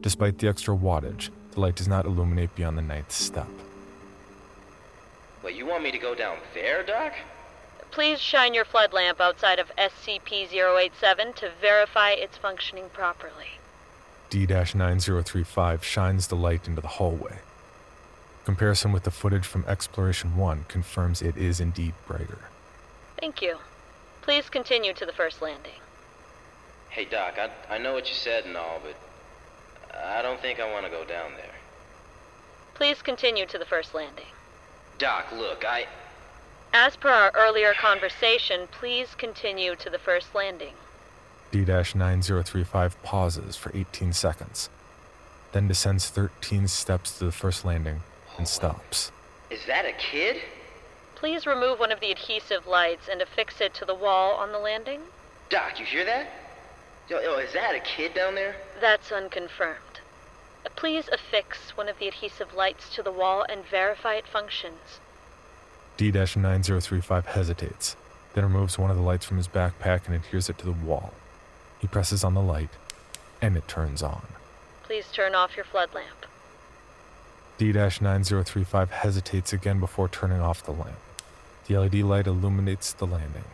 Despite 0.00 0.38
the 0.38 0.48
extra 0.48 0.76
wattage, 0.76 1.30
the 1.52 1.60
light 1.60 1.76
does 1.76 1.88
not 1.88 2.04
illuminate 2.04 2.54
beyond 2.54 2.76
the 2.76 2.82
ninth 2.82 3.12
step. 3.12 3.48
Wait, 5.42 5.56
you 5.56 5.64
want 5.64 5.82
me 5.82 5.90
to 5.90 5.98
go 5.98 6.14
down 6.14 6.36
there, 6.52 6.82
Doc? 6.82 7.14
Please 7.96 8.20
shine 8.20 8.52
your 8.52 8.66
flood 8.66 8.92
lamp 8.92 9.22
outside 9.22 9.58
of 9.58 9.74
SCP 9.78 10.52
087 10.52 11.32
to 11.32 11.50
verify 11.58 12.10
it's 12.10 12.36
functioning 12.36 12.90
properly. 12.92 13.58
D 14.28 14.44
9035 14.44 15.82
shines 15.82 16.26
the 16.26 16.36
light 16.36 16.68
into 16.68 16.82
the 16.82 16.88
hallway. 16.88 17.38
Comparison 18.44 18.92
with 18.92 19.04
the 19.04 19.10
footage 19.10 19.46
from 19.46 19.64
Exploration 19.66 20.36
1 20.36 20.66
confirms 20.68 21.22
it 21.22 21.38
is 21.38 21.58
indeed 21.58 21.94
brighter. 22.06 22.50
Thank 23.18 23.40
you. 23.40 23.56
Please 24.20 24.50
continue 24.50 24.92
to 24.92 25.06
the 25.06 25.12
first 25.14 25.40
landing. 25.40 25.80
Hey, 26.90 27.06
Doc, 27.06 27.38
I, 27.38 27.74
I 27.74 27.78
know 27.78 27.94
what 27.94 28.10
you 28.10 28.14
said 28.14 28.44
and 28.44 28.58
all, 28.58 28.78
but 28.84 29.96
I 29.98 30.20
don't 30.20 30.42
think 30.42 30.60
I 30.60 30.70
want 30.70 30.84
to 30.84 30.90
go 30.90 31.06
down 31.06 31.30
there. 31.38 31.54
Please 32.74 33.00
continue 33.00 33.46
to 33.46 33.56
the 33.56 33.64
first 33.64 33.94
landing. 33.94 34.26
Doc, 34.98 35.32
look, 35.32 35.64
I. 35.64 35.86
As 36.72 36.96
per 36.96 37.08
our 37.08 37.32
earlier 37.34 37.74
conversation, 37.74 38.68
please 38.70 39.14
continue 39.14 39.76
to 39.76 39.90
the 39.90 39.98
first 39.98 40.34
landing. 40.34 40.74
D 41.52 41.64
9035 41.64 43.02
pauses 43.02 43.56
for 43.56 43.70
18 43.74 44.12
seconds, 44.12 44.68
then 45.52 45.68
descends 45.68 46.08
13 46.08 46.68
steps 46.68 47.18
to 47.18 47.24
the 47.24 47.32
first 47.32 47.64
landing 47.64 48.02
and 48.36 48.46
stops. 48.46 49.10
Is 49.48 49.64
that 49.66 49.86
a 49.86 49.92
kid? 49.92 50.42
Please 51.14 51.46
remove 51.46 51.78
one 51.78 51.92
of 51.92 52.00
the 52.00 52.10
adhesive 52.10 52.66
lights 52.66 53.08
and 53.08 53.22
affix 53.22 53.60
it 53.60 53.72
to 53.74 53.84
the 53.84 53.94
wall 53.94 54.34
on 54.34 54.52
the 54.52 54.58
landing. 54.58 55.00
Doc, 55.48 55.78
you 55.78 55.86
hear 55.86 56.04
that? 56.04 56.28
Yo, 57.08 57.20
yo, 57.20 57.38
is 57.38 57.52
that 57.52 57.74
a 57.74 57.80
kid 57.80 58.12
down 58.14 58.34
there? 58.34 58.56
That's 58.80 59.12
unconfirmed. 59.12 60.00
Please 60.74 61.08
affix 61.10 61.76
one 61.76 61.88
of 61.88 61.98
the 61.98 62.08
adhesive 62.08 62.52
lights 62.52 62.94
to 62.96 63.02
the 63.02 63.12
wall 63.12 63.46
and 63.48 63.64
verify 63.64 64.14
it 64.14 64.26
functions. 64.26 65.00
D 65.96 66.10
9035 66.12 67.26
hesitates, 67.26 67.96
then 68.34 68.44
removes 68.44 68.78
one 68.78 68.90
of 68.90 68.96
the 68.96 69.02
lights 69.02 69.24
from 69.24 69.38
his 69.38 69.48
backpack 69.48 70.06
and 70.06 70.14
adheres 70.14 70.50
it 70.50 70.58
to 70.58 70.66
the 70.66 70.72
wall. 70.72 71.14
He 71.78 71.86
presses 71.86 72.22
on 72.22 72.34
the 72.34 72.42
light, 72.42 72.70
and 73.40 73.56
it 73.56 73.66
turns 73.66 74.02
on. 74.02 74.26
Please 74.82 75.06
turn 75.10 75.34
off 75.34 75.56
your 75.56 75.64
flood 75.64 75.94
lamp. 75.94 76.26
D 77.58 77.72
9035 77.72 78.90
hesitates 78.90 79.54
again 79.54 79.80
before 79.80 80.08
turning 80.08 80.40
off 80.40 80.62
the 80.62 80.72
lamp. 80.72 80.98
The 81.66 81.78
LED 81.78 81.94
light 81.94 82.26
illuminates 82.26 82.92
the 82.92 83.06
landing, 83.06 83.44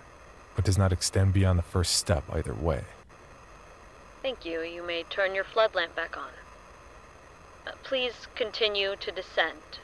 but 0.56 0.64
does 0.64 0.76
not 0.76 0.92
extend 0.92 1.32
beyond 1.32 1.58
the 1.58 1.62
first 1.62 1.94
step 1.94 2.25
either 2.32 2.52
way. 2.52 2.82
Thank 4.20 4.44
you. 4.44 4.62
You 4.62 4.84
may 4.84 5.04
turn 5.04 5.34
your 5.34 5.44
flood 5.44 5.75
lamp 5.75 5.94
back 5.94 6.16
on. 6.16 6.30
Uh, 7.66 7.70
please 7.84 8.26
continue 8.34 8.96
to 8.96 9.12
descend. 9.12 9.78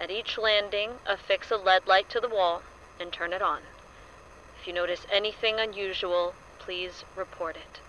At 0.00 0.10
each 0.10 0.38
landing, 0.38 0.92
affix 1.06 1.50
a 1.50 1.56
LED 1.58 1.86
light 1.86 2.08
to 2.08 2.20
the 2.20 2.28
wall 2.28 2.62
and 2.98 3.12
turn 3.12 3.34
it 3.34 3.42
on. 3.42 3.60
If 4.58 4.66
you 4.66 4.72
notice 4.72 5.06
anything 5.12 5.60
unusual, 5.60 6.32
please 6.58 7.04
report 7.14 7.56
it. 7.56 7.80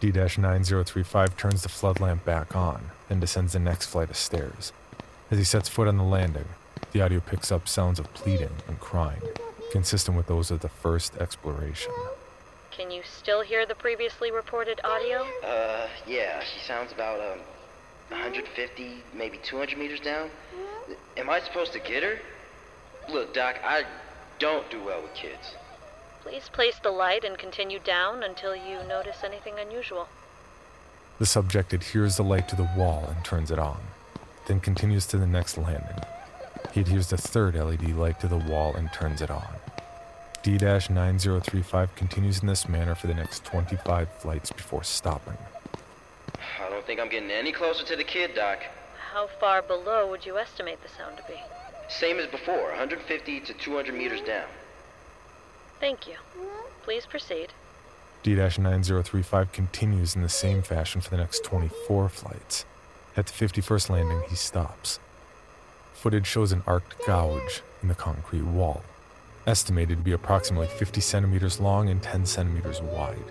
D 0.00 0.10
9035 0.10 1.36
turns 1.36 1.62
the 1.62 1.68
flood 1.68 2.00
lamp 2.00 2.24
back 2.24 2.56
on, 2.56 2.90
then 3.08 3.20
descends 3.20 3.52
the 3.52 3.58
next 3.58 3.86
flight 3.86 4.08
of 4.08 4.16
stairs. 4.16 4.72
As 5.30 5.36
he 5.36 5.44
sets 5.44 5.68
foot 5.68 5.88
on 5.88 5.98
the 5.98 6.04
landing, 6.04 6.46
the 6.92 7.02
audio 7.02 7.20
picks 7.20 7.52
up 7.52 7.68
sounds 7.68 7.98
of 7.98 8.12
pleading 8.14 8.56
and 8.66 8.80
crying, 8.80 9.22
consistent 9.72 10.16
with 10.16 10.26
those 10.26 10.50
of 10.50 10.60
the 10.60 10.68
first 10.68 11.16
exploration. 11.18 11.92
Can 12.70 12.90
you 12.90 13.02
still 13.04 13.42
hear 13.42 13.66
the 13.66 13.74
previously 13.74 14.30
reported 14.30 14.80
audio? 14.84 15.26
Uh, 15.44 15.86
yeah, 16.06 16.42
she 16.42 16.60
sounds 16.60 16.92
about, 16.92 17.20
um, 17.20 17.40
150, 18.10 19.02
maybe 19.14 19.38
200 19.42 19.78
meters 19.78 20.00
down. 20.00 20.30
Am 21.16 21.30
I 21.30 21.40
supposed 21.40 21.72
to 21.72 21.80
get 21.80 22.02
her? 22.02 22.18
Look, 23.10 23.34
Doc, 23.34 23.56
I 23.64 23.84
don't 24.38 24.68
do 24.70 24.82
well 24.82 25.02
with 25.02 25.14
kids. 25.14 25.54
Please 26.22 26.48
place 26.48 26.78
the 26.82 26.90
light 26.90 27.24
and 27.24 27.36
continue 27.36 27.78
down 27.78 28.22
until 28.22 28.56
you 28.56 28.82
notice 28.88 29.18
anything 29.24 29.54
unusual. 29.58 30.08
The 31.18 31.26
subject 31.26 31.72
adheres 31.72 32.16
the 32.16 32.24
light 32.24 32.48
to 32.48 32.56
the 32.56 32.68
wall 32.76 33.06
and 33.08 33.24
turns 33.24 33.50
it 33.50 33.58
on, 33.58 33.80
then 34.46 34.60
continues 34.60 35.06
to 35.08 35.18
the 35.18 35.26
next 35.26 35.56
landing. 35.56 36.02
He 36.72 36.80
adheres 36.80 37.08
the 37.08 37.16
third 37.16 37.54
LED 37.54 37.90
light 37.90 38.18
to 38.20 38.26
the 38.26 38.38
wall 38.38 38.74
and 38.74 38.92
turns 38.92 39.22
it 39.22 39.30
on. 39.30 39.46
D 40.42 40.58
9035 40.58 41.94
continues 41.94 42.40
in 42.40 42.48
this 42.48 42.68
manner 42.68 42.94
for 42.94 43.06
the 43.06 43.14
next 43.14 43.44
25 43.44 44.08
flights 44.18 44.50
before 44.50 44.82
stopping. 44.82 45.38
I 46.84 46.86
don't 46.86 46.98
think 46.98 47.00
I'm 47.00 47.10
getting 47.10 47.30
any 47.30 47.50
closer 47.50 47.82
to 47.82 47.96
the 47.96 48.04
kid, 48.04 48.34
Doc. 48.34 48.58
How 49.14 49.26
far 49.40 49.62
below 49.62 50.06
would 50.10 50.26
you 50.26 50.36
estimate 50.36 50.82
the 50.82 50.88
sound 50.90 51.16
to 51.16 51.22
be? 51.22 51.40
Same 51.88 52.18
as 52.18 52.26
before, 52.26 52.68
150 52.68 53.40
to 53.40 53.54
200 53.54 53.94
meters 53.94 54.20
down. 54.20 54.44
Thank 55.80 56.06
you. 56.06 56.16
Please 56.82 57.06
proceed. 57.06 57.54
D 58.22 58.34
9035 58.34 59.50
continues 59.50 60.14
in 60.14 60.20
the 60.20 60.28
same 60.28 60.60
fashion 60.60 61.00
for 61.00 61.08
the 61.08 61.16
next 61.16 61.42
24 61.42 62.10
flights. 62.10 62.66
At 63.16 63.28
the 63.28 63.32
51st 63.32 63.88
landing, 63.88 64.22
he 64.28 64.36
stops. 64.36 65.00
Footage 65.94 66.26
shows 66.26 66.52
an 66.52 66.62
arced 66.66 66.98
gouge 67.06 67.62
in 67.80 67.88
the 67.88 67.94
concrete 67.94 68.44
wall, 68.44 68.82
estimated 69.46 69.96
to 69.96 70.04
be 70.04 70.12
approximately 70.12 70.66
50 70.66 71.00
centimeters 71.00 71.60
long 71.60 71.88
and 71.88 72.02
10 72.02 72.26
centimeters 72.26 72.82
wide. 72.82 73.24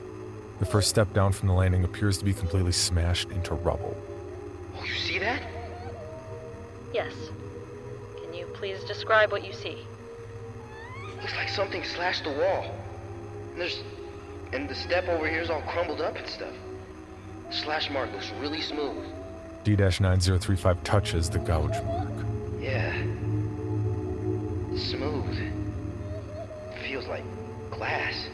The 0.64 0.70
first 0.70 0.88
step 0.88 1.12
down 1.12 1.34
from 1.34 1.50
the 1.50 1.54
landing 1.54 1.84
appears 1.84 2.18
to 2.20 2.24
be 2.24 2.34
completely 2.34 2.72
smashed 2.72 3.30
into 3.32 3.54
rubble. 3.54 3.98
Oh, 4.78 4.84
you 4.86 4.94
see 4.94 5.20
that? 5.20 5.44
Yes. 6.94 7.12
Can 8.22 8.34
you 8.34 8.46
please 8.54 8.82
describe 8.86 9.34
what 9.34 9.46
you 9.46 9.52
see? 9.52 9.86
Looks 11.20 11.36
like 11.36 11.50
something 11.50 11.84
slashed 11.84 12.24
the 12.24 12.32
wall. 12.32 12.74
And 13.52 13.60
there's. 13.60 13.84
And 14.54 14.70
the 14.70 14.74
step 14.74 15.10
over 15.10 15.28
here 15.28 15.42
is 15.42 15.50
all 15.50 15.62
crumbled 15.64 16.00
up 16.00 16.16
and 16.16 16.26
stuff. 16.30 16.54
The 17.50 17.56
slash 17.58 17.90
mark 17.90 18.14
looks 18.14 18.32
really 18.40 18.62
smooth. 18.62 19.06
D 19.66 19.76
9035 19.76 20.82
touches 20.86 21.30
the 21.30 21.40
gouge 21.40 21.84
mark. 21.84 22.08
Yeah. 22.62 22.94
Smooth. 24.78 25.52
Feels 26.86 27.06
like 27.08 27.26
glass. 27.70 28.30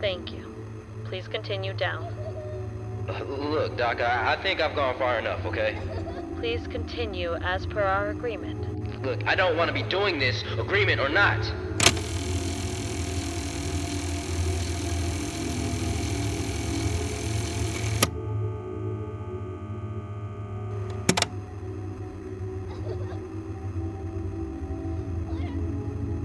Thank 0.00 0.32
you. 0.32 0.44
Please 1.04 1.26
continue 1.28 1.72
down. 1.72 2.14
Look, 3.26 3.78
Doc, 3.78 4.00
I, 4.00 4.34
I 4.34 4.42
think 4.42 4.60
I've 4.60 4.76
gone 4.76 4.98
far 4.98 5.18
enough, 5.18 5.44
okay? 5.46 5.78
Please 6.38 6.66
continue 6.66 7.34
as 7.36 7.66
per 7.66 7.82
our 7.82 8.10
agreement. 8.10 9.02
Look, 9.02 9.26
I 9.26 9.34
don't 9.34 9.56
want 9.56 9.68
to 9.68 9.74
be 9.74 9.82
doing 9.82 10.18
this, 10.18 10.44
agreement 10.58 11.00
or 11.00 11.08
not. 11.08 11.40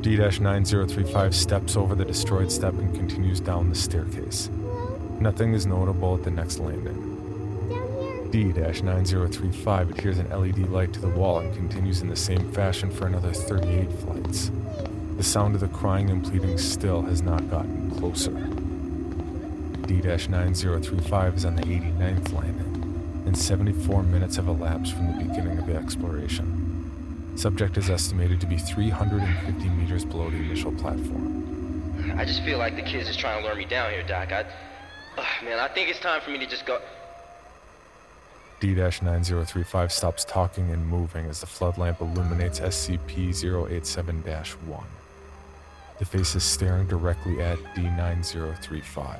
D 0.03 0.17
9035 0.17 1.33
steps 1.33 1.77
over 1.77 1.95
the 1.95 2.03
destroyed 2.03 2.51
step 2.51 2.73
and 2.73 2.93
continues 2.93 3.39
down 3.39 3.69
the 3.69 3.75
staircase. 3.75 4.49
Nothing 5.21 5.53
is 5.53 5.65
notable 5.65 6.15
at 6.15 6.23
the 6.23 6.29
next 6.29 6.59
landing. 6.59 8.29
D 8.29 8.43
9035 8.43 9.91
adheres 9.91 10.17
an 10.19 10.29
LED 10.29 10.69
light 10.71 10.91
to 10.91 10.99
the 10.99 11.07
wall 11.07 11.39
and 11.39 11.55
continues 11.55 12.01
in 12.01 12.09
the 12.09 12.17
same 12.17 12.51
fashion 12.51 12.91
for 12.91 13.07
another 13.07 13.31
38 13.31 13.93
flights. 13.93 14.51
The 15.15 15.23
sound 15.23 15.55
of 15.55 15.61
the 15.61 15.69
crying 15.69 16.09
and 16.09 16.21
pleading 16.21 16.57
still 16.57 17.01
has 17.03 17.21
not 17.21 17.49
gotten 17.49 17.89
closer. 17.91 18.33
D 19.87 20.01
9035 20.01 21.35
is 21.35 21.45
on 21.45 21.55
the 21.55 21.61
89th 21.61 22.33
landing, 22.33 23.23
and 23.25 23.37
74 23.37 24.03
minutes 24.03 24.35
have 24.35 24.49
elapsed 24.49 24.95
from 24.95 25.07
the 25.07 25.23
beginning 25.23 25.59
of 25.59 25.65
the 25.65 25.77
exploration. 25.77 26.52
Subject 27.35 27.77
is 27.77 27.89
estimated 27.89 28.39
to 28.41 28.47
be 28.47 28.57
350 28.57 29.69
meters 29.69 30.05
below 30.05 30.29
the 30.29 30.37
initial 30.37 30.71
platform. 30.73 32.15
I 32.17 32.25
just 32.25 32.43
feel 32.43 32.57
like 32.59 32.75
the 32.75 32.83
kids 32.83 33.09
is 33.09 33.17
trying 33.17 33.41
to 33.41 33.47
lure 33.47 33.55
me 33.55 33.65
down 33.65 33.91
here, 33.91 34.03
Doc. 34.03 34.31
I. 34.31 34.45
Ugh, 35.17 35.43
man, 35.43 35.59
I 35.59 35.67
think 35.67 35.89
it's 35.89 35.99
time 35.99 36.21
for 36.21 36.29
me 36.29 36.37
to 36.39 36.45
just 36.45 36.65
go. 36.65 36.79
D 38.59 38.73
9035 38.73 39.91
stops 39.91 40.23
talking 40.23 40.69
and 40.71 40.87
moving 40.87 41.25
as 41.25 41.41
the 41.41 41.45
flood 41.45 41.77
lamp 41.77 41.99
illuminates 41.99 42.59
SCP 42.61 43.29
087 43.69 44.21
1. 44.21 44.83
The 45.99 46.05
face 46.05 46.35
is 46.35 46.43
staring 46.43 46.87
directly 46.87 47.41
at 47.41 47.57
D 47.75 47.81
9035, 47.81 49.19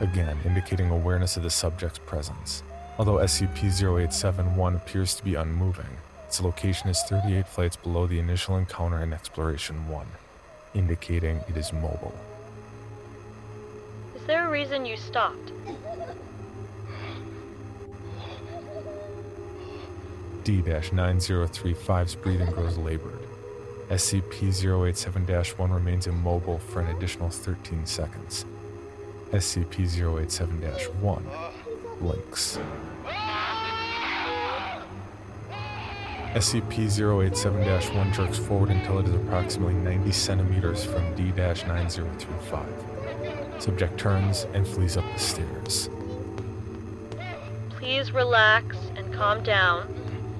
again 0.00 0.38
indicating 0.44 0.90
awareness 0.90 1.36
of 1.36 1.42
the 1.42 1.50
subject's 1.50 1.98
presence. 1.98 2.62
Although 2.98 3.16
SCP-0871 3.16 4.76
appears 4.76 5.14
to 5.14 5.24
be 5.24 5.34
unmoving, 5.34 5.96
its 6.26 6.42
location 6.42 6.90
is 6.90 7.02
38 7.08 7.48
flights 7.48 7.76
below 7.76 8.06
the 8.06 8.18
initial 8.18 8.56
encounter 8.58 9.02
in 9.02 9.14
Exploration 9.14 9.88
1, 9.88 10.06
indicating 10.74 11.40
it 11.48 11.56
is 11.56 11.72
mobile. 11.72 12.14
Is 14.14 14.22
there 14.24 14.46
a 14.46 14.50
reason 14.50 14.84
you 14.84 14.98
stopped? 14.98 15.52
D-9035's 20.44 22.14
breathing 22.16 22.50
grows 22.50 22.76
labored. 22.76 23.20
SCP-087-1 23.88 25.74
remains 25.74 26.06
immobile 26.06 26.58
for 26.58 26.80
an 26.80 26.94
additional 26.94 27.30
13 27.30 27.86
seconds. 27.86 28.44
SCP-087-1 29.32 31.22
links. 32.02 32.58
SCP-087-1 36.34 38.14
jerks 38.14 38.38
forward 38.38 38.70
until 38.70 38.98
it 38.98 39.06
is 39.06 39.14
approximately 39.14 39.74
90 39.74 40.10
centimeters 40.12 40.82
from 40.82 41.14
D-9035. 41.14 43.62
Subject 43.62 43.98
turns 43.98 44.46
and 44.54 44.66
flees 44.66 44.96
up 44.96 45.04
the 45.12 45.18
stairs. 45.18 45.90
Please 47.68 48.12
relax 48.12 48.76
and 48.96 49.12
calm 49.12 49.42
down. 49.42 49.94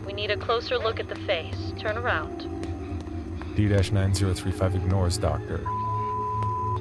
We 0.07 0.15
need 0.15 0.31
a 0.31 0.37
closer 0.37 0.79
look 0.79 0.99
at 0.99 1.09
the 1.09 1.17
face. 1.17 1.75
Turn 1.79 1.99
around. 1.99 2.49
D-9035 3.55 4.75
ignores 4.75 5.19
Doctor 5.19 5.61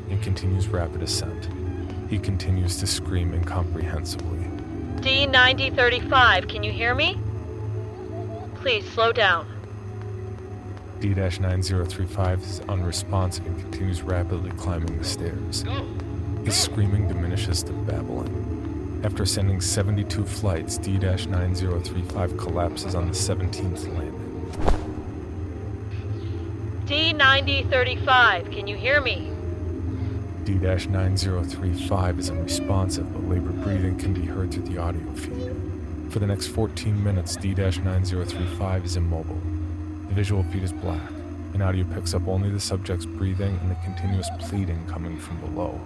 and 0.10 0.24
continues 0.24 0.70
rapid 0.70 1.04
ascent. 1.04 1.50
He 2.10 2.18
continues 2.18 2.78
to 2.78 2.88
scream 2.88 3.34
incomprehensibly. 3.34 4.51
D9035, 5.02 6.48
can 6.48 6.62
you 6.64 6.72
hear 6.72 6.94
me? 6.94 7.20
Please 8.56 8.88
slow 8.92 9.12
down. 9.12 9.48
D 11.00 11.16
9035 11.16 12.44
is 12.44 12.60
unresponsive 12.70 13.48
and 13.48 13.60
continues 13.60 14.04
rapidly 14.04 14.52
climbing 14.52 14.96
the 15.00 15.04
stairs. 15.04 15.66
His 16.46 16.56
screaming 16.56 17.08
diminishes 17.08 17.64
to 17.64 17.74
babbling. 17.74 19.02
After 19.04 19.24
ascending 19.24 19.62
72 19.62 20.24
flights, 20.24 20.78
D 20.78 21.00
9035 21.00 22.38
collapses 22.38 22.94
on 22.94 23.08
the 23.08 23.14
17th 23.14 23.88
landing. 23.98 24.22
D9035, 26.86 28.52
can 28.52 28.68
you 28.68 28.78
hear 28.78 29.02
me? 29.02 29.31
D 30.44 30.56
9035 30.56 32.20
is 32.20 32.32
unresponsive, 32.32 33.14
but 33.14 33.30
labored 33.30 33.62
breathing 33.64 33.96
can 33.98 34.12
be 34.12 34.26
heard 34.26 34.52
through 34.52 34.64
the 34.64 34.80
audio 34.80 35.14
feed. 35.14 35.56
For 36.12 36.18
the 36.18 36.26
next 36.26 36.48
14 36.48 37.04
minutes, 37.04 37.36
D 37.36 37.54
9035 37.54 38.86
is 38.86 38.96
immobile. 38.96 39.40
The 40.08 40.16
visual 40.16 40.44
feed 40.44 40.64
is 40.64 40.74
black, 40.74 41.12
and 41.54 41.62
audio 41.62 41.86
picks 41.94 42.16
up 42.16 42.28
only 42.28 42.50
the 42.50 42.60
subject's 42.60 43.06
breathing 43.06 43.60
and 43.62 43.70
the 43.70 43.76
continuous 43.84 44.30
pleading 44.40 44.84
coming 44.88 45.20
from 45.20 45.40
below. 45.42 45.80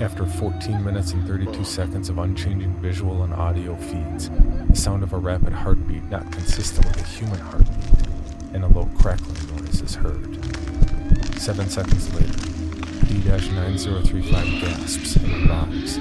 After 0.00 0.24
14 0.24 0.84
minutes 0.84 1.12
and 1.12 1.26
32 1.26 1.64
seconds 1.64 2.08
of 2.08 2.18
unchanging 2.18 2.74
visual 2.80 3.24
and 3.24 3.34
audio 3.34 3.74
feeds, 3.76 4.30
the 4.68 4.76
sound 4.76 5.02
of 5.02 5.12
a 5.12 5.18
rapid 5.18 5.52
heartbeat 5.52 6.04
not 6.04 6.30
consistent 6.30 6.86
with 6.86 7.00
a 7.00 7.04
human 7.04 7.40
heartbeat, 7.40 8.06
and 8.54 8.62
a 8.62 8.68
low 8.68 8.88
crackling 8.98 9.56
noise 9.56 9.80
is 9.80 9.96
heard. 9.96 10.38
Seven 11.36 11.68
seconds 11.68 12.14
later, 12.14 12.51
D-9035 13.12 14.60
gasps 14.62 15.16
and 15.16 15.50
arrives, 15.50 15.96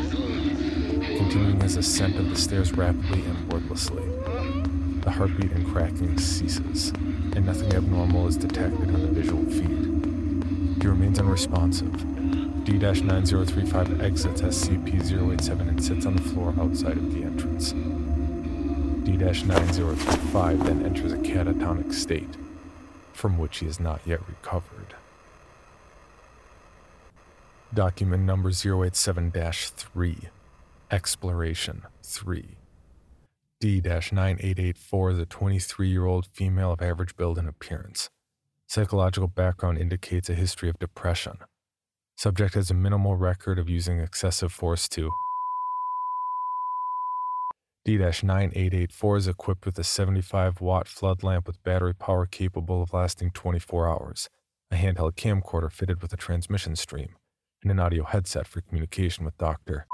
continuing 1.17 1.59
his 1.59 1.75
ascent 1.75 2.15
of 2.15 2.29
the 2.29 2.37
stairs 2.37 2.71
rapidly 2.71 3.21
and 3.25 3.51
wordlessly. 3.51 4.03
The 5.01 5.11
heartbeat 5.11 5.51
and 5.51 5.67
cracking 5.67 6.17
ceases, 6.17 6.91
and 6.91 7.45
nothing 7.45 7.73
abnormal 7.73 8.27
is 8.27 8.37
detected 8.37 8.95
on 8.95 9.01
the 9.01 9.07
visual 9.07 9.43
feed. 9.43 10.81
He 10.81 10.87
remains 10.87 11.19
unresponsive. 11.19 11.91
D-9035 12.63 14.01
exits 14.01 14.41
SCP-087 14.41 15.59
and 15.67 15.83
sits 15.83 16.05
on 16.05 16.15
the 16.15 16.21
floor 16.21 16.53
outside 16.61 16.95
of 16.95 17.13
the 17.13 17.23
entrance. 17.23 17.73
D-9035 19.03 20.63
then 20.63 20.85
enters 20.85 21.11
a 21.11 21.17
catatonic 21.17 21.91
state, 21.93 22.37
from 23.11 23.37
which 23.37 23.57
he 23.57 23.65
has 23.65 23.81
not 23.81 23.99
yet 24.05 24.25
recovered. 24.29 24.95
Document 27.73 28.23
number 28.23 28.49
087 28.49 29.31
3 29.31 30.17
Exploration 30.91 31.83
3 32.03 32.57
D 33.61 33.79
9884 33.79 35.11
is 35.11 35.19
a 35.19 35.25
23 35.25 35.87
year 35.87 36.05
old 36.05 36.25
female 36.25 36.73
of 36.73 36.81
average 36.81 37.15
build 37.15 37.37
and 37.37 37.47
appearance. 37.47 38.09
Psychological 38.67 39.29
background 39.29 39.77
indicates 39.77 40.29
a 40.29 40.33
history 40.33 40.67
of 40.67 40.79
depression. 40.79 41.37
Subject 42.17 42.55
has 42.55 42.69
a 42.69 42.73
minimal 42.73 43.15
record 43.15 43.57
of 43.57 43.69
using 43.69 44.01
excessive 44.01 44.51
force 44.51 44.89
to. 44.89 45.09
D 47.85 47.97
9884 47.97 49.15
is 49.15 49.27
equipped 49.29 49.65
with 49.65 49.79
a 49.79 49.85
75 49.85 50.59
watt 50.59 50.89
flood 50.89 51.23
lamp 51.23 51.47
with 51.47 51.63
battery 51.63 51.95
power 51.95 52.25
capable 52.25 52.83
of 52.83 52.91
lasting 52.91 53.31
24 53.31 53.87
hours, 53.87 54.27
a 54.71 54.75
handheld 54.75 55.15
camcorder 55.15 55.71
fitted 55.71 56.01
with 56.01 56.11
a 56.11 56.17
transmission 56.17 56.75
stream, 56.75 57.15
and 57.61 57.71
an 57.71 57.79
audio 57.79 58.03
headset 58.03 58.47
for 58.47 58.61
communication 58.61 59.25
with 59.25 59.37
Dr. 59.37 59.85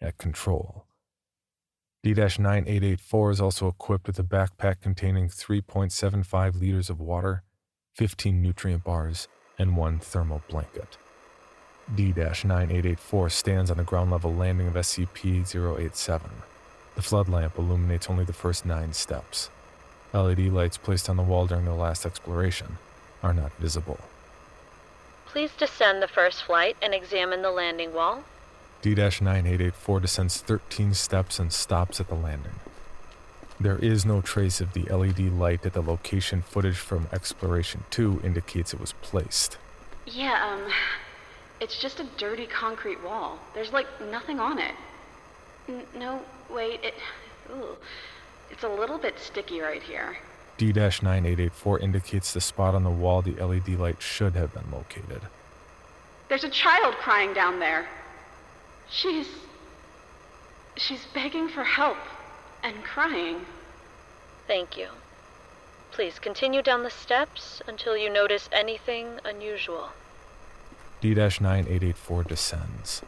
at 0.00 0.18
control. 0.18 0.84
D 2.02 2.14
9884 2.14 3.30
is 3.30 3.40
also 3.40 3.68
equipped 3.68 4.08
with 4.08 4.18
a 4.18 4.24
backpack 4.24 4.80
containing 4.80 5.28
3.75 5.28 6.60
liters 6.60 6.90
of 6.90 7.00
water, 7.00 7.44
15 7.94 8.42
nutrient 8.42 8.82
bars, 8.82 9.28
and 9.58 9.76
one 9.76 10.00
thermal 10.00 10.42
blanket. 10.48 10.98
D 11.94 12.12
9884 12.12 13.30
stands 13.30 13.70
on 13.70 13.76
the 13.76 13.84
ground 13.84 14.10
level 14.10 14.34
landing 14.34 14.66
of 14.66 14.74
SCP 14.74 15.46
087. 15.54 16.30
The 16.96 17.02
flood 17.02 17.28
lamp 17.28 17.56
illuminates 17.56 18.10
only 18.10 18.24
the 18.24 18.32
first 18.32 18.66
nine 18.66 18.92
steps. 18.92 19.50
LED 20.12 20.40
lights 20.52 20.76
placed 20.76 21.08
on 21.08 21.16
the 21.16 21.22
wall 21.22 21.46
during 21.46 21.64
the 21.64 21.74
last 21.74 22.04
exploration 22.04 22.78
are 23.22 23.32
not 23.32 23.52
visible. 23.58 23.98
Please 25.32 25.52
descend 25.56 26.02
the 26.02 26.08
first 26.08 26.42
flight 26.42 26.76
and 26.82 26.92
examine 26.92 27.40
the 27.40 27.50
landing 27.50 27.94
wall. 27.94 28.22
D 28.82 28.94
9884 28.94 30.00
descends 30.00 30.42
13 30.42 30.92
steps 30.92 31.38
and 31.38 31.50
stops 31.50 32.00
at 32.00 32.08
the 32.08 32.14
landing. 32.14 32.56
There 33.58 33.78
is 33.78 34.04
no 34.04 34.20
trace 34.20 34.60
of 34.60 34.74
the 34.74 34.82
LED 34.82 35.32
light 35.32 35.64
at 35.64 35.72
the 35.72 35.80
location 35.80 36.42
footage 36.42 36.76
from 36.76 37.08
Exploration 37.14 37.84
2 37.88 38.20
indicates 38.22 38.74
it 38.74 38.80
was 38.80 38.92
placed. 39.00 39.56
Yeah, 40.04 40.52
um, 40.52 40.70
it's 41.60 41.80
just 41.80 41.98
a 41.98 42.04
dirty 42.18 42.44
concrete 42.44 43.02
wall. 43.02 43.38
There's 43.54 43.72
like 43.72 43.86
nothing 44.10 44.38
on 44.38 44.58
it. 44.58 44.74
N- 45.66 45.86
no, 45.96 46.20
wait, 46.50 46.84
it. 46.84 46.94
Ooh, 47.50 47.78
it's 48.50 48.64
a 48.64 48.68
little 48.68 48.98
bit 48.98 49.18
sticky 49.18 49.60
right 49.60 49.82
here. 49.82 50.18
D 50.56 50.72
9884 50.72 51.78
indicates 51.80 52.32
the 52.32 52.40
spot 52.40 52.74
on 52.74 52.84
the 52.84 52.90
wall 52.90 53.22
the 53.22 53.32
LED 53.32 53.70
light 53.70 54.00
should 54.00 54.34
have 54.34 54.54
been 54.54 54.70
located. 54.70 55.22
There's 56.28 56.44
a 56.44 56.50
child 56.50 56.94
crying 56.94 57.34
down 57.34 57.58
there. 57.58 57.88
She's. 58.90 59.28
She's 60.76 61.04
begging 61.12 61.48
for 61.48 61.64
help 61.64 61.98
and 62.62 62.82
crying. 62.82 63.44
Thank 64.46 64.76
you. 64.78 64.88
Please 65.90 66.18
continue 66.18 66.62
down 66.62 66.82
the 66.82 66.90
steps 66.90 67.60
until 67.66 67.96
you 67.96 68.08
notice 68.08 68.48
anything 68.52 69.18
unusual. 69.24 69.90
D 71.02 71.14
9884 71.14 72.24
descends. 72.24 73.02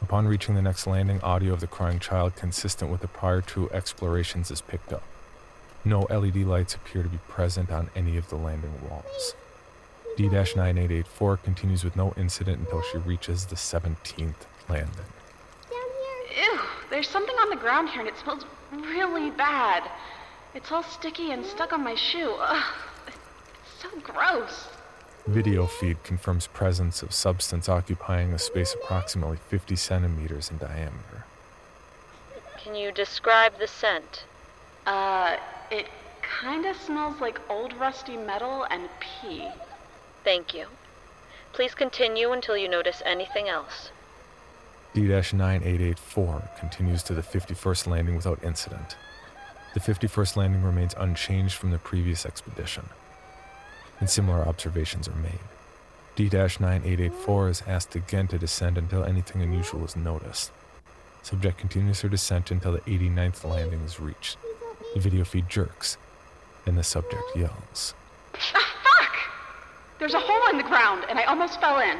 Upon 0.00 0.28
reaching 0.28 0.54
the 0.54 0.62
next 0.62 0.86
landing, 0.86 1.20
audio 1.22 1.52
of 1.52 1.60
the 1.60 1.66
crying 1.66 1.98
child 1.98 2.36
consistent 2.36 2.90
with 2.90 3.00
the 3.00 3.08
prior 3.08 3.40
two 3.40 3.68
explorations 3.72 4.50
is 4.50 4.60
picked 4.60 4.92
up. 4.92 5.02
No 5.84 6.00
LED 6.10 6.36
lights 6.36 6.74
appear 6.74 7.02
to 7.02 7.08
be 7.08 7.18
present 7.28 7.70
on 7.70 7.90
any 7.94 8.16
of 8.16 8.28
the 8.28 8.36
landing 8.36 8.74
walls. 8.88 9.34
D 10.16 10.28
9884 10.28 11.36
continues 11.38 11.84
with 11.84 11.94
no 11.94 12.12
incident 12.16 12.58
until 12.58 12.82
she 12.82 12.98
reaches 12.98 13.46
the 13.46 13.54
17th 13.54 14.34
landing. 14.68 15.06
Ew, 16.36 16.60
there's 16.90 17.08
something 17.08 17.36
on 17.36 17.50
the 17.50 17.56
ground 17.56 17.88
here 17.88 18.00
and 18.00 18.08
it 18.08 18.18
smells 18.18 18.44
really 18.72 19.30
bad. 19.30 19.88
It's 20.54 20.72
all 20.72 20.82
sticky 20.82 21.30
and 21.30 21.44
stuck 21.44 21.72
on 21.72 21.84
my 21.84 21.94
shoe. 21.94 22.34
Ugh, 22.38 22.74
it's 23.06 23.16
so 23.80 23.88
gross. 24.00 24.68
Video 25.26 25.66
feed 25.66 26.02
confirms 26.04 26.46
presence 26.46 27.02
of 27.02 27.12
substance 27.12 27.68
occupying 27.68 28.32
a 28.32 28.38
space 28.38 28.74
approximately 28.74 29.36
50 29.36 29.76
centimeters 29.76 30.50
in 30.50 30.58
diameter. 30.58 31.26
Can 32.56 32.74
you 32.74 32.90
describe 32.90 33.58
the 33.58 33.66
scent? 33.66 34.24
Uh, 34.86 35.36
it 35.70 35.88
kinda 36.40 36.74
smells 36.74 37.20
like 37.20 37.40
old 37.50 37.72
rusty 37.74 38.16
metal 38.16 38.64
and 38.70 38.88
pee. 39.00 39.48
Thank 40.24 40.54
you. 40.54 40.66
Please 41.52 41.74
continue 41.74 42.32
until 42.32 42.56
you 42.56 42.68
notice 42.68 43.02
anything 43.04 43.48
else. 43.48 43.90
D 44.94 45.02
9884 45.02 46.50
continues 46.58 47.02
to 47.04 47.14
the 47.14 47.22
51st 47.22 47.86
landing 47.86 48.16
without 48.16 48.42
incident. 48.42 48.96
The 49.74 49.80
51st 49.80 50.36
landing 50.36 50.62
remains 50.62 50.94
unchanged 50.96 51.54
from 51.54 51.70
the 51.70 51.78
previous 51.78 52.24
expedition, 52.24 52.88
and 54.00 54.08
similar 54.08 54.46
observations 54.48 55.06
are 55.08 55.14
made. 55.14 55.40
D 56.16 56.24
9884 56.24 57.48
is 57.48 57.62
asked 57.66 57.94
again 57.94 58.26
to 58.28 58.38
descend 58.38 58.78
until 58.78 59.04
anything 59.04 59.42
unusual 59.42 59.84
is 59.84 59.94
noticed. 59.94 60.50
Subject 61.22 61.58
continues 61.58 62.00
her 62.00 62.08
descent 62.08 62.50
until 62.50 62.72
the 62.72 62.80
89th 62.80 63.44
landing 63.44 63.80
is 63.80 64.00
reached. 64.00 64.38
The 64.94 65.00
video 65.00 65.24
feed 65.24 65.48
jerks, 65.48 65.98
and 66.66 66.76
the 66.76 66.82
subject 66.82 67.22
yells. 67.36 67.94
Ah, 68.54 68.76
fuck! 68.82 69.16
There's 69.98 70.14
a 70.14 70.20
hole 70.20 70.50
in 70.50 70.56
the 70.56 70.62
ground 70.62 71.04
and 71.08 71.18
I 71.18 71.24
almost 71.24 71.60
fell 71.60 71.80
in. 71.80 71.98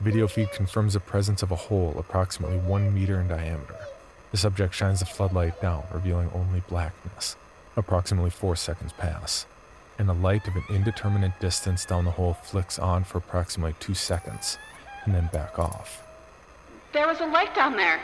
Video 0.00 0.26
feed 0.28 0.52
confirms 0.52 0.92
the 0.92 1.00
presence 1.00 1.42
of 1.42 1.50
a 1.50 1.56
hole 1.56 1.94
approximately 1.98 2.58
one 2.58 2.92
meter 2.92 3.20
in 3.20 3.28
diameter. 3.28 3.76
The 4.30 4.36
subject 4.36 4.74
shines 4.74 5.00
the 5.00 5.06
floodlight 5.06 5.60
down, 5.62 5.84
revealing 5.92 6.30
only 6.34 6.62
blackness. 6.68 7.36
Approximately 7.76 8.30
four 8.30 8.56
seconds 8.56 8.92
pass, 8.92 9.46
and 9.98 10.10
a 10.10 10.14
light 10.14 10.46
of 10.46 10.56
an 10.56 10.64
indeterminate 10.68 11.38
distance 11.40 11.84
down 11.84 12.04
the 12.04 12.10
hole 12.10 12.34
flicks 12.34 12.78
on 12.78 13.04
for 13.04 13.18
approximately 13.18 13.74
two 13.80 13.94
seconds, 13.94 14.58
and 15.04 15.14
then 15.14 15.30
back 15.32 15.58
off. 15.58 16.02
There 16.92 17.06
was 17.06 17.20
a 17.20 17.26
light 17.26 17.54
down 17.54 17.76
there. 17.76 18.00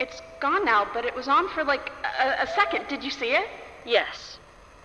It's 0.00 0.22
gone 0.40 0.64
now, 0.64 0.88
but 0.94 1.04
it 1.04 1.14
was 1.14 1.28
on 1.28 1.48
for 1.50 1.62
like 1.62 1.92
a, 2.18 2.42
a 2.42 2.46
second. 2.46 2.88
Did 2.88 3.04
you 3.04 3.10
see 3.10 3.32
it? 3.32 3.46
Yes. 3.84 4.38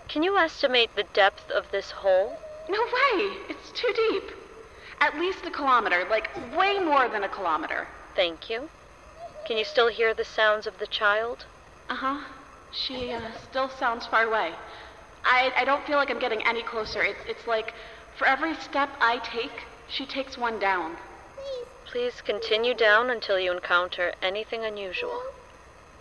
Can 0.10 0.23
you 0.23 0.38
estimate 0.38 0.95
the 0.95 1.04
depth 1.04 1.49
of 1.49 1.71
this 1.71 1.91
hole? 1.91 2.38
No 2.69 2.82
way! 2.82 3.38
It's 3.49 3.71
too 3.71 3.93
deep. 3.95 4.32
At 4.99 5.17
least 5.17 5.45
a 5.45 5.51
kilometer, 5.51 6.06
like 6.10 6.30
way 6.56 6.80
more 6.80 7.08
than 7.08 7.23
a 7.23 7.30
kilometer. 7.30 7.88
Thank 8.15 8.49
you. 8.49 8.69
Can 9.45 9.58
you 9.58 9.63
still 9.63 9.88
hear 9.88 10.13
the 10.13 10.25
sounds 10.25 10.67
of 10.67 10.80
the 10.80 10.88
child? 10.88 11.45
Uh 11.89 11.95
huh. 11.95 12.23
She 12.71 13.12
uh, 13.12 13.32
still 13.49 13.69
sounds 13.69 14.06
far 14.06 14.23
away. 14.23 14.54
I, 15.23 15.51
I 15.56 15.63
don't 15.63 15.86
feel 15.88 15.97
like 15.97 16.12
I'm 16.12 16.19
getting 16.19 16.45
any 16.45 16.62
closer. 16.62 17.01
It's, 17.04 17.19
it's 17.28 17.47
like 17.47 17.73
for 18.17 18.28
every 18.28 18.54
step 18.56 18.89
I 18.99 19.19
take, 19.19 19.63
she 19.88 20.06
takes 20.06 20.38
one 20.38 20.60
down. 20.60 20.97
Please 21.86 22.19
continue 22.21 22.74
down 22.74 23.12
until 23.12 23.39
you 23.39 23.52
encounter 23.52 24.13
anything 24.21 24.65
unusual. 24.65 25.21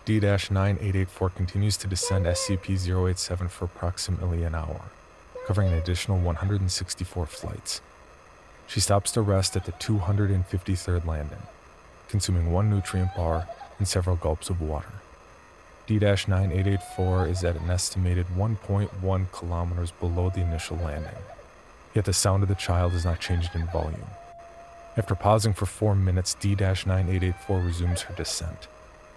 D 0.07 0.19
9884 0.19 1.31
continues 1.31 1.77
to 1.77 1.87
descend 1.87 2.25
SCP 2.25 3.09
087 3.09 3.49
for 3.49 3.67
approximately 3.67 4.45
an 4.45 4.55
hour, 4.55 4.81
covering 5.47 5.73
an 5.73 5.79
additional 5.79 6.19
164 6.19 7.27
flights. 7.27 7.83
She 8.67 8.81
stops 8.81 9.13
to 9.13 9.21
rest 9.21 9.57
at 9.57 9.67
the 9.67 9.73
253rd 9.73 11.07
landing, 11.07 11.43
consuming 12.09 12.51
one 12.51 12.71
nutrient 12.71 13.15
bar 13.15 13.47
and 13.79 13.87
several 13.87 14.17
gulps 14.17 14.49
of 14.49 14.63
water. 14.63 14.93
D 15.87 15.99
9884 15.99 17.29
is 17.29 17.45
at 17.45 17.57
an 17.57 17.71
estimated 17.71 18.27
1.1 18.35 19.33
kilometers 19.33 19.91
below 19.91 20.31
the 20.31 20.41
initial 20.41 20.79
landing, 20.79 21.23
yet 21.95 22.07
the 22.07 22.15
sound 22.15 22.43
of 22.43 22.49
the 22.49 22.55
child 22.55 22.93
has 22.93 23.05
not 23.05 23.21
changed 23.21 23.55
in 23.55 23.67
volume. 23.67 24.07
After 24.97 25.17
pausing 25.17 25.55
for 25.55 25.67
four 25.67 25.97
minutes, 25.97 26.35
D 26.35 26.55
9884 26.55 27.61
resumes 27.61 28.03
her 28.03 28.15
descent, 28.15 28.69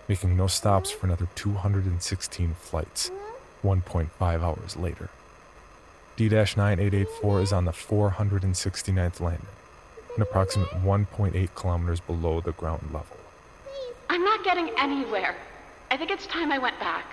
making 0.08 0.36
no 0.36 0.48
stops 0.48 0.90
for 0.90 1.06
another 1.06 1.28
216 1.36 2.56
flights, 2.56 3.12
1.5 3.64 4.10
hours 4.20 4.76
later. 4.76 5.10
D 6.16 6.30
9884 6.30 7.42
is 7.42 7.54
on 7.54 7.66
the 7.66 7.72
469th 7.72 9.20
landing, 9.20 9.46
an 10.16 10.22
approximate 10.24 10.70
1.8 10.70 11.50
kilometers 11.54 12.00
below 12.00 12.42
the 12.42 12.54
ground 12.54 12.82
level. 12.92 13.18
I'm 14.10 14.24
not 14.24 14.44
getting 14.44 14.72
anywhere. 14.80 15.36
I 15.92 15.98
think 15.98 16.10
it's 16.10 16.26
time 16.26 16.52
I 16.52 16.58
went 16.58 16.80
back. 16.80 17.06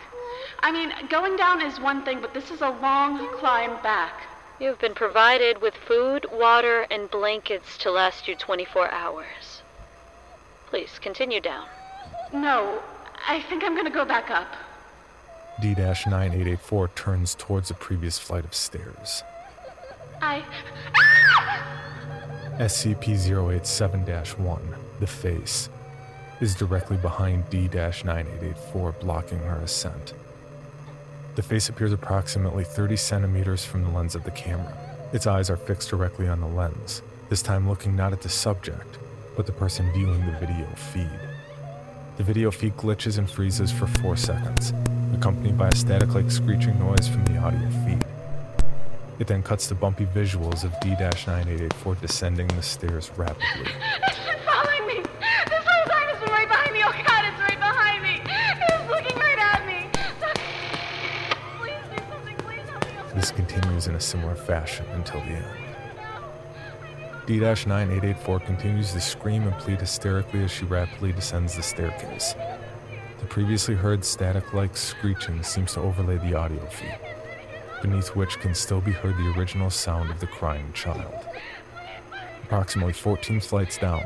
I 0.61 0.73
mean, 0.73 0.91
going 1.11 1.37
down 1.37 1.61
is 1.61 1.79
one 1.79 2.03
thing, 2.03 2.23
but 2.23 2.33
this 2.33 2.51
is 2.51 2.63
a 2.63 2.71
long 2.71 3.29
climb 3.37 3.83
back. 3.83 4.23
You've 4.61 4.79
been 4.79 4.95
provided 4.95 5.61
with 5.61 5.75
food, 5.75 6.27
water, 6.33 6.87
and 6.89 7.11
blankets 7.11 7.77
to 7.79 7.91
last 7.91 8.29
you 8.29 8.37
24 8.37 8.91
hours. 8.93 9.63
Please 10.69 10.99
continue 11.01 11.41
down. 11.41 11.67
No, 12.33 12.81
I 13.27 13.41
think 13.43 13.65
I'm 13.65 13.75
gonna 13.75 13.91
go 13.91 14.05
back 14.05 14.31
up. 14.31 14.49
D 15.61 15.75
9884 15.75 16.89
turns 16.89 17.35
towards 17.35 17.69
the 17.69 17.75
previous 17.75 18.19
flight 18.19 18.45
of 18.45 18.55
stairs. 18.55 19.25
I. 20.21 20.45
SCP 22.59 23.09
087 23.53 24.05
1, 24.45 24.75
the 25.01 25.07
face, 25.07 25.69
is 26.41 26.55
directly 26.55 26.97
behind 26.97 27.49
D 27.51 27.69
9884, 27.73 28.93
blocking 28.93 29.41
her 29.41 29.59
ascent. 29.59 30.15
The 31.35 31.43
face 31.43 31.69
appears 31.69 31.93
approximately 31.93 32.63
30 32.63 32.95
centimeters 32.97 33.65
from 33.65 33.83
the 33.83 33.91
lens 33.91 34.15
of 34.15 34.23
the 34.23 34.31
camera. 34.31 34.73
Its 35.13 35.27
eyes 35.27 35.51
are 35.51 35.57
fixed 35.57 35.91
directly 35.91 36.29
on 36.29 36.41
the 36.41 36.47
lens, 36.47 37.03
this 37.29 37.43
time 37.43 37.69
looking 37.69 37.97
not 37.97 38.13
at 38.13 38.23
the 38.23 38.29
subject, 38.29 38.99
but 39.37 39.45
the 39.45 39.53
person 39.53 39.93
viewing 39.93 40.25
the 40.27 40.39
video 40.39 40.67
feed. 40.77 41.11
The 42.19 42.23
video 42.23 42.53
feed 42.53 42.77
glitches 42.77 43.19
and 43.19 43.29
freezes 43.29 43.73
for 43.73 43.89
4 43.89 44.17
seconds, 44.17 44.73
accompanied 45.13 45.59
by 45.59 45.69
a 45.69 45.75
static 45.75 46.15
like 46.15 46.31
screeching 46.31 46.79
noise 46.79 47.09
from 47.09 47.25
the 47.25 47.39
audio 47.39 47.69
feed. 47.85 48.05
It 49.19 49.27
then 49.27 49.43
cuts 49.43 49.67
to 49.69 49.75
bumpy 49.75 50.07
visuals 50.07 50.63
of 50.63 50.79
D 50.81 50.91
9884 50.91 51.97
descending 51.97 52.47
the 52.47 52.63
stairs 52.63 53.11
rapidly. 53.17 53.73
continues 63.35 63.87
in 63.87 63.95
a 63.95 64.01
similar 64.01 64.35
fashion 64.35 64.87
until 64.93 65.21
the 65.21 65.33
end. 65.33 65.47
D-9884 67.27 68.45
continues 68.45 68.93
to 68.93 69.01
scream 69.01 69.45
and 69.45 69.57
plead 69.59 69.81
hysterically 69.81 70.45
as 70.45 70.51
she 70.51 70.67
rapidly 70.67 71.13
descends 71.13 71.57
the 71.57 71.63
staircase. 71.63 72.35
The 73.21 73.27
previously 73.27 73.75
heard 73.75 74.05
static-like 74.05 74.77
screeching 74.77 75.43
seems 75.43 75.73
to 75.73 75.81
overlay 75.81 76.19
the 76.19 76.35
audio 76.35 76.65
feed, 76.67 76.99
beneath 77.81 78.15
which 78.15 78.39
can 78.41 78.55
still 78.55 78.83
be 78.83 78.93
heard 78.93 79.17
the 79.17 79.33
original 79.39 79.71
sound 79.71 80.11
of 80.11 80.21
the 80.21 80.27
crying 80.27 80.71
child. 80.75 81.15
Approximately 82.43 82.93
14 82.93 83.41
flights 83.41 83.79
down, 83.79 84.05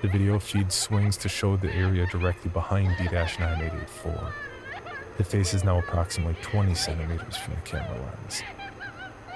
the 0.00 0.08
video 0.08 0.38
feed 0.38 0.72
swings 0.72 1.18
to 1.18 1.28
show 1.28 1.56
the 1.56 1.72
area 1.74 2.06
directly 2.06 2.50
behind 2.50 2.96
D-9884. 2.96 4.32
The 5.18 5.24
face 5.24 5.52
is 5.52 5.64
now 5.64 5.78
approximately 5.78 6.36
20 6.42 6.74
centimeters 6.74 7.36
from 7.36 7.54
the 7.54 7.60
camera 7.62 8.00
lens. 8.00 8.42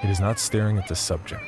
It 0.02 0.08
is 0.08 0.18
not 0.18 0.38
staring 0.38 0.78
at 0.78 0.88
the 0.88 0.96
subject. 0.96 1.44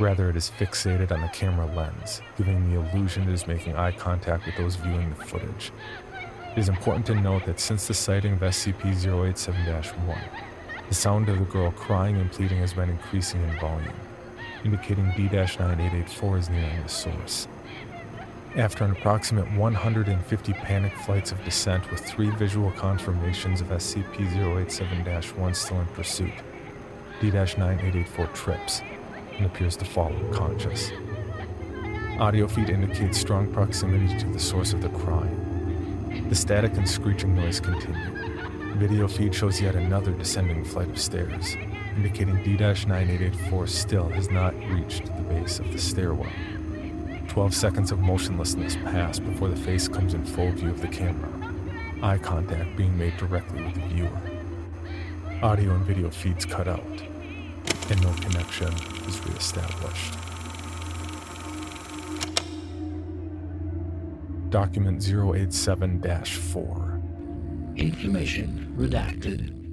Rather, 0.00 0.28
it 0.28 0.34
is 0.34 0.50
fixated 0.58 1.12
on 1.12 1.20
the 1.20 1.28
camera 1.28 1.66
lens, 1.66 2.20
giving 2.36 2.68
the 2.68 2.80
illusion 2.80 3.28
it 3.28 3.32
is 3.32 3.46
making 3.46 3.76
eye 3.76 3.92
contact 3.92 4.44
with 4.44 4.56
those 4.56 4.74
viewing 4.74 5.10
the 5.10 5.24
footage. 5.24 5.70
It 6.50 6.58
is 6.58 6.68
important 6.68 7.06
to 7.06 7.14
note 7.14 7.46
that 7.46 7.60
since 7.60 7.86
the 7.86 7.94
sighting 7.94 8.32
of 8.32 8.40
SCP 8.40 9.06
087 9.06 9.64
1, 9.64 10.18
the 10.88 10.94
sound 10.94 11.28
of 11.28 11.38
the 11.38 11.44
girl 11.44 11.70
crying 11.70 12.16
and 12.16 12.30
pleading 12.32 12.58
has 12.58 12.74
been 12.74 12.90
increasing 12.90 13.40
in 13.44 13.60
volume, 13.60 13.94
indicating 14.64 15.12
D 15.16 15.28
9884 15.28 16.38
is 16.38 16.50
nearing 16.50 16.82
the 16.82 16.88
source. 16.88 17.46
After 18.56 18.84
an 18.84 18.90
approximate 18.90 19.50
150 19.52 20.52
panic 20.54 20.92
flights 20.98 21.30
of 21.30 21.44
descent 21.44 21.88
with 21.92 22.00
three 22.00 22.30
visual 22.30 22.72
confirmations 22.72 23.60
of 23.60 23.68
SCP 23.68 24.58
087 24.58 25.40
1 25.40 25.54
still 25.54 25.80
in 25.80 25.86
pursuit, 25.86 26.32
D 27.20 27.30
9884 27.30 28.26
trips 28.28 28.82
and 29.36 29.46
appears 29.46 29.76
to 29.76 29.84
fall 29.84 30.12
unconscious. 30.12 30.90
Audio 32.18 32.46
feed 32.46 32.70
indicates 32.70 33.18
strong 33.18 33.52
proximity 33.52 34.16
to 34.18 34.28
the 34.28 34.38
source 34.38 34.72
of 34.72 34.82
the 34.82 34.88
crying. 34.88 36.26
The 36.28 36.34
static 36.34 36.76
and 36.76 36.88
screeching 36.88 37.34
noise 37.34 37.60
continue. 37.60 38.74
Video 38.76 39.06
feed 39.08 39.34
shows 39.34 39.60
yet 39.60 39.76
another 39.76 40.12
descending 40.12 40.64
flight 40.64 40.88
of 40.88 40.98
stairs, 40.98 41.56
indicating 41.96 42.42
D 42.42 42.56
9884 42.56 43.66
still 43.68 44.08
has 44.08 44.30
not 44.30 44.54
reached 44.70 45.06
the 45.06 45.22
base 45.22 45.60
of 45.60 45.72
the 45.72 45.78
stairwell. 45.78 46.30
12 47.28 47.54
seconds 47.54 47.92
of 47.92 48.00
motionlessness 48.00 48.76
pass 48.76 49.18
before 49.18 49.48
the 49.48 49.56
face 49.56 49.88
comes 49.88 50.14
in 50.14 50.24
full 50.24 50.50
view 50.52 50.70
of 50.70 50.80
the 50.80 50.88
camera, 50.88 51.30
eye 52.02 52.18
contact 52.18 52.76
being 52.76 52.96
made 52.96 53.16
directly 53.16 53.62
with 53.62 53.74
the 53.74 53.86
viewer. 53.88 54.33
Audio 55.44 55.74
and 55.74 55.84
video 55.84 56.08
feeds 56.08 56.46
cut 56.46 56.66
out, 56.66 56.80
and 57.90 58.02
no 58.02 58.10
connection 58.14 58.72
is 59.06 59.20
reestablished. 59.26 60.14
Document 64.48 65.06
087 65.06 66.00
4. 66.00 67.00
Information 67.76 68.74
redacted. 68.78 69.63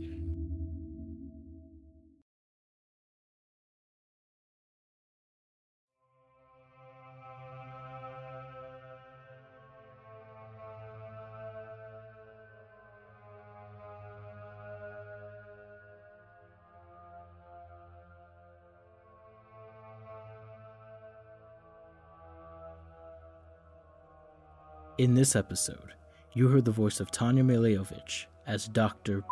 In 25.01 25.15
this 25.15 25.35
episode, 25.35 25.95
you 26.33 26.49
heard 26.49 26.65
the 26.65 26.69
voice 26.69 26.99
of 26.99 27.09
Tanja 27.09 27.43
Milojevic 27.43 28.27
as 28.45 28.67
Dr. 28.67 29.23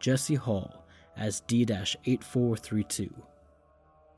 Jesse 0.00 0.34
Hall 0.34 0.84
as 1.16 1.40
D 1.40 1.62
8432, 1.62 3.10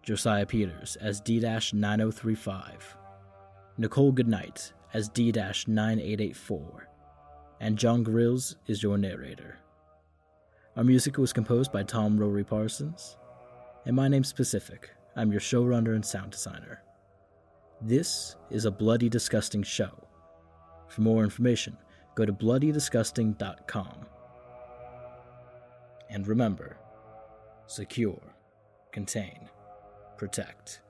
Josiah 0.02 0.46
Peters 0.46 0.96
as 0.96 1.20
D 1.20 1.38
9035, 1.38 2.96
Nicole 3.78 4.10
Goodnight 4.10 4.72
as 4.92 5.08
D 5.10 5.30
9884, 5.30 6.88
and 7.60 7.78
Jon 7.78 8.04
Grilz 8.04 8.56
is 8.66 8.82
your 8.82 8.98
narrator. 8.98 9.58
Our 10.76 10.82
music 10.82 11.18
was 11.18 11.32
composed 11.32 11.70
by 11.70 11.84
Tom 11.84 12.18
Rory 12.18 12.42
Parsons, 12.42 13.16
and 13.86 13.94
my 13.94 14.08
name's 14.08 14.32
Pacific. 14.32 14.90
I'm 15.14 15.30
your 15.30 15.40
showrunner 15.40 15.94
and 15.94 16.04
sound 16.04 16.32
designer. 16.32 16.82
This 17.86 18.36
is 18.48 18.64
a 18.64 18.70
bloody 18.70 19.10
disgusting 19.10 19.62
show. 19.62 19.92
For 20.88 21.02
more 21.02 21.22
information, 21.22 21.76
go 22.14 22.24
to 22.24 22.32
bloodydisgusting.com. 22.32 24.06
And 26.08 26.26
remember 26.26 26.78
secure, 27.66 28.22
contain, 28.90 29.50
protect. 30.16 30.80